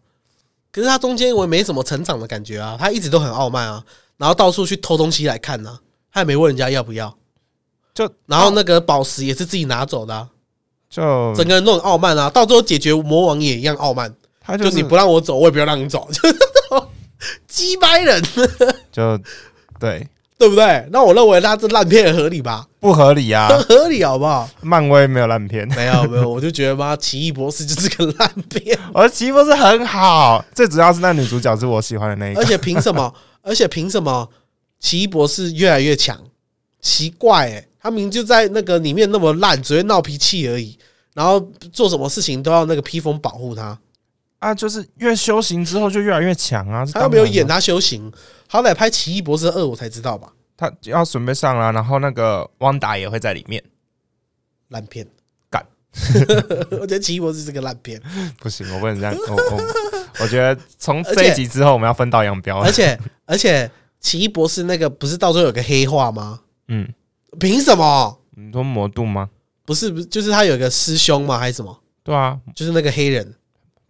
[0.72, 3.84] 可是他中间我也没什么成长的感觉啊，他一直都很傲慢啊，
[4.18, 5.78] 然后到处去偷东西来看呢、
[6.12, 7.16] 他也没问人家要不要，
[7.94, 10.30] 就然后那个宝石也是自己拿走的、啊，
[10.90, 16.10] 就整个人都很傲慢啊，到最后解决魔王也一样傲慢，他就是就是你不让我走，我也不要让你走，
[17.46, 18.24] 鸡掰人，
[18.92, 19.20] 就
[19.80, 20.08] 对
[20.44, 20.86] 对不对？
[20.92, 22.68] 那我认为他这烂片合理吧？
[22.82, 24.50] 不合理啊，很合理好不好？
[24.60, 33.14] 漫威没有烂片，没有没有，我就觉得妈奇异博士就是个烂片，而 奇异博士很好，最主要是那女主角是我喜欢的那一个，而且凭什么？
[33.42, 34.28] 而且凭什么
[34.82, 36.20] 奇异博士越来越强？
[36.82, 40.78] 奇怪哎、他明明就在那个里面那么烂，只会闹脾气而已，
[41.14, 41.40] 然后
[41.72, 43.80] 做什么事情都要那个披风保护他。
[44.44, 48.12] 啊，就是越修行之后就越来越强啊，他又没有演他，修行，
[48.48, 50.32] 好歹拍奇异博士二我才知道吧？
[50.58, 53.64] 他要准备上了，然后那个汪达也会在里面。
[54.68, 55.08] 烂片，
[55.50, 55.66] 干！
[56.80, 58.02] 我觉得奇异博士是个烂片，
[58.40, 59.16] 不行，我不能这样。
[59.30, 59.64] 我我
[60.20, 62.66] 我觉得从这一集之后，我们要分道扬镳了。
[62.66, 63.70] 而且而且
[64.00, 66.42] 奇异博士那个不是到最后有个黑化吗？
[66.68, 66.88] 嗯，
[67.40, 68.20] 凭什么？
[68.36, 69.30] 你说魔度吗？
[69.66, 71.38] 不是不是，就是他有个师兄吗？
[71.38, 71.80] 还是什么？
[72.04, 73.34] 对啊，就是那个黑人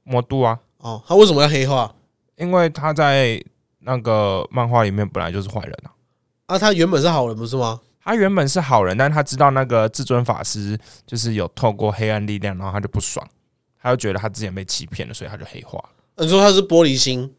[0.03, 1.93] 魔都啊，哦，他为什么要黑化？
[2.35, 3.43] 因为他在
[3.79, 5.91] 那个漫画里面本来就是坏人啊。
[6.47, 7.79] 啊，他原本是好人不是吗？
[8.03, 13.25] 他原本是好人，但是他知道那个至尊法师就是有透过黑暗力量，然后他就不爽，
[13.81, 15.81] 他就觉得他之前被欺骗了，所以他就黑化。
[16.17, 17.33] 你说他是玻璃心，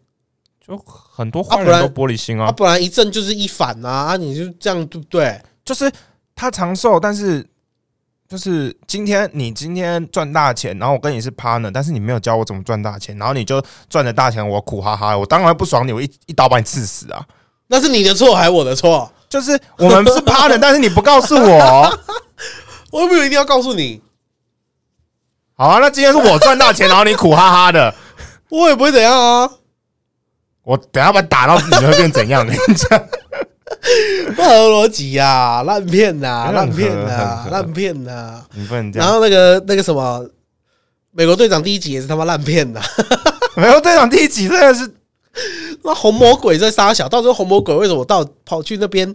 [0.66, 5.38] 就很多坏人都玻璃心啊，他本来一正就是一反啊，啊，你就这样对不对？
[5.64, 5.92] 就是
[6.34, 7.46] 他长寿，但是
[8.28, 17.24] 就是今天你今天赚大钱，然后我跟你是 partner，但是你没有教我怎么赚大钱，然后你就赚了大钱，我苦哈哈，我当然不爽你，我一一刀把你刺死啊！
[17.66, 19.10] 那是你的错还是我的错？
[19.28, 21.98] 就是我们是 partner，但是你不告诉我，
[22.90, 24.02] 我有没有一定要告诉你，
[25.54, 27.94] 好啊，那今天是我赚大钱，然后你苦哈哈的，
[28.48, 29.50] 我也不会怎样啊，
[30.62, 32.44] 我等下把你打到你会变怎样？
[32.48, 33.08] 你讲，
[34.36, 38.44] 不合逻辑呀，烂片呐，很烂片合呐烂片呐。
[38.54, 39.06] 你不能这样。
[39.08, 40.28] 然后那个那个什么，
[41.12, 42.80] 美国队长第一集也是他妈烂片呐。
[43.56, 44.90] 美国队长第一集真的是
[45.82, 49.12] 那红魔鬼在杀小，到时候红魔鬼为什么到跑去那边？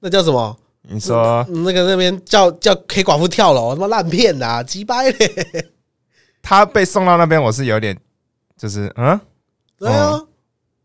[0.00, 0.56] 那叫什么？
[0.86, 5.66] 你说那个那边叫叫黑寡妇跳楼，他妈烂片呐，鸡掰嘞！
[6.42, 7.96] 他被送到那边，我是有点
[8.58, 9.18] 就是嗯
[9.78, 10.20] 对啊，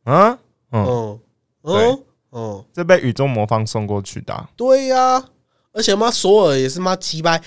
[0.06, 0.38] 嗯
[0.72, 1.20] 嗯，
[1.64, 5.24] 嗯嗯嗯，这被宇宙魔方送过去的啊、对呀、
[5.72, 7.42] 而且妈索尔也是妈鸡掰，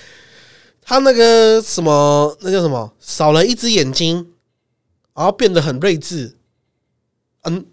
[0.80, 4.33] 他那个什么那叫什么，少了一只眼睛，
[5.14, 6.37] 然后变得很睿智。
[7.43, 7.64] 嗯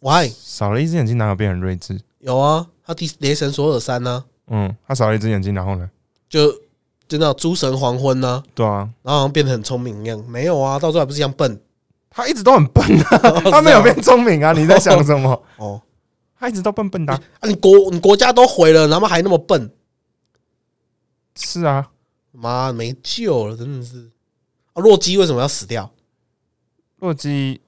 [0.00, 2.00] ，why 少了一只眼睛，哪有变很睿智？
[2.18, 2.66] 有啊？
[2.84, 5.88] 他第雷神索尔三呢、嗯，他少了一只眼睛，然后呢？
[6.28, 6.50] 就
[7.06, 10.22] 就那诸神黄昏呢、对啊，然后好像变得很聪明一样。
[10.26, 11.60] 没有啊，到最后还不是一样笨
[12.10, 14.52] 他一直都很笨啊， 他没有变聪明啊！
[14.52, 15.40] 你在想什么？
[15.58, 15.80] 哦。
[16.38, 19.70] 他一直都笨笨的啊、啊，你国你国家都毁了，然后还那么笨，
[21.34, 21.90] 是啊，
[22.32, 24.10] 妈没救了，真的是。
[24.72, 25.90] 啊，洛基为什么要死掉
[27.00, 27.60] 洛基，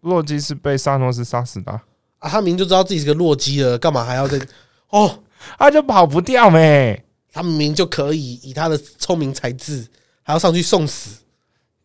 [0.00, 1.82] 洛基是被萨诺斯杀死的啊、
[2.20, 2.30] 啊？
[2.30, 4.38] 他明明就知道自己是个洛基了，干嘛还要在？
[4.90, 5.22] 哦，
[5.58, 7.04] 他就跑不掉没？
[7.32, 9.86] 他明明就可以以他的聪明才智，
[10.22, 11.20] 还要上去送死。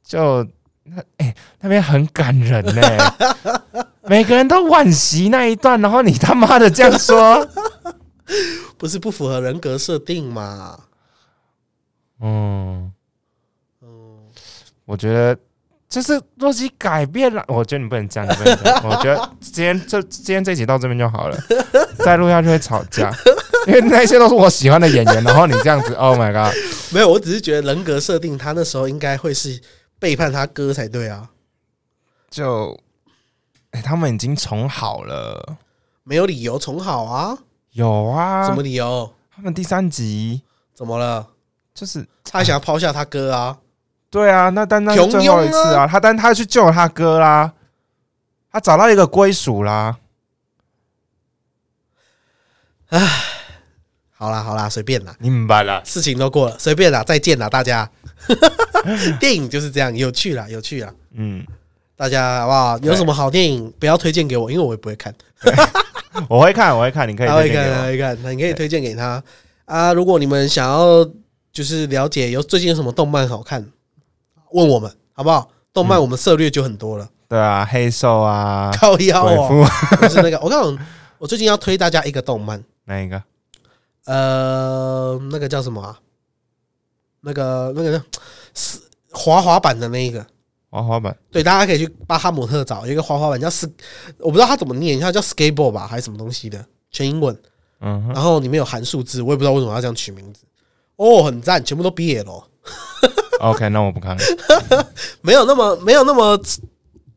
[0.04, 0.48] 就
[0.88, 2.82] 那哎、那边很感人呢、
[4.08, 7.48] 每个人都惋惜那一段，然后你他妈的这样说，
[8.78, 10.80] 不是不符合人格设定嘛？
[12.22, 12.92] 嗯
[13.82, 13.90] 嗯，
[14.86, 15.36] 我觉得
[15.90, 18.82] 就是洛基改变了，我觉得你不能这样，你不能这样。
[18.88, 21.38] 我觉得今天这今天这集到这边就好了，
[22.00, 23.12] 再录下去会吵架，
[23.66, 26.56] 因为那些都是我喜欢的演员，然后你这样子，Oh my god！
[26.92, 29.60] 没有，我只是觉得人格设定，他那时候应该会是
[30.00, 31.30] 背叛他哥才对啊，
[32.30, 32.80] 就，
[33.72, 35.58] 哎、他们已经重好了，
[36.04, 37.38] 没有理由重好啊？
[37.72, 39.14] 有啊，什么理由？
[39.36, 40.42] 他们第三集
[40.74, 41.28] 怎么了？
[41.74, 43.58] 就是他想要抛下他哥啊？
[44.10, 47.54] 对啊，那但那是穷最后一次啊，他但他去救了他哥啦，
[48.52, 49.98] 他找到一个归属啦。
[54.18, 55.84] 好啦好啦，随便啦，你明白了？
[55.84, 57.92] 事情都过了，随便啦，再见啦，大家。
[59.20, 61.46] 电影就是这样，有趣啦，有趣啦，嗯，
[61.96, 62.78] 大家好不好？
[62.80, 65.14] 有什么好电影不要推荐给我，因为我也不会看。
[66.30, 67.76] 我会看，我会看，你可以他会看，推荐给我。
[67.76, 69.22] 他会看，那你可以推荐给他
[69.66, 69.92] 啊。
[69.94, 71.06] 如果你们想要
[71.52, 73.66] 就是了解有最近有什么动漫好看，
[74.52, 75.50] 问我们好不好？
[75.74, 80.40] 动漫我们涉略就很多了，对啊，黑兽啊，靠腰鬼哦，父就是那个。
[80.40, 80.80] 我告诉你，
[81.18, 83.22] 我最近要推大家一个动漫，哪一个？
[84.06, 86.00] 呃，那个叫什么啊？
[87.26, 88.02] 那个那个
[88.54, 88.80] 是
[89.12, 90.26] 滑滑板的那一个。
[90.70, 91.16] 滑滑板。
[91.32, 93.70] 对，大家可以去巴哈姆特找有一个滑滑板叫 s，
[94.20, 97.38] 我不知道它怎么念，它叫 skateboard 吧，还是什么东西的，全英文。
[97.82, 100.44] 嗯，然后里面有含数字，我也不知道为什么要这样取名字。
[100.98, 104.24] 哦，很赞，全部都 BL，OK，那我不看了。
[105.22, 106.40] 没有那么没有那么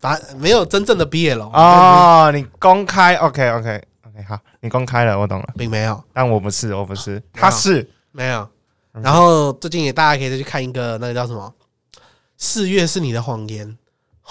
[0.01, 5.49] 答，没有真正的 BL 哦，你公开？OK OK OK，好，你公开了，我懂了。
[5.57, 7.89] 并没有但我不是，我不是，他是。
[8.11, 8.49] 没有。
[8.93, 11.55] 然后最近也大家可以再去看一个那个叫什么
[12.37, 13.69] 《四月是你的谎言》，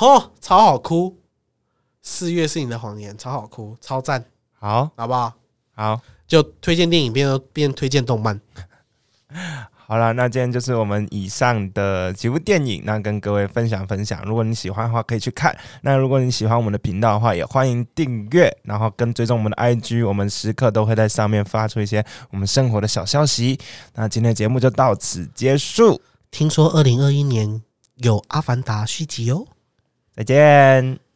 [0.05, 1.11] 哦，超好哭，
[2.01, 4.25] 《四月是你的谎言》超好哭，超赞，
[4.59, 4.91] 好。
[4.95, 5.33] 好不好？
[5.75, 6.01] 好。
[6.27, 8.41] 就推荐电影变变推荐动漫，
[9.87, 14.21] 好了，那今天就是我们以上的几部电影，那跟各位分享分享。
[14.25, 15.57] 如果你喜欢的话，可以去看。
[15.81, 23.57] 那如果你喜欢我们的频道的话，也欢迎订阅，然后跟追踪我们的 IG，我们时刻都会在上面发出一些我们生活的小消息。
[23.95, 27.61] 那今天的节目就到此结束，听说二零二一年
[27.95, 29.47] 有《阿凡达》续集哦。
[30.13, 31.06] 再见。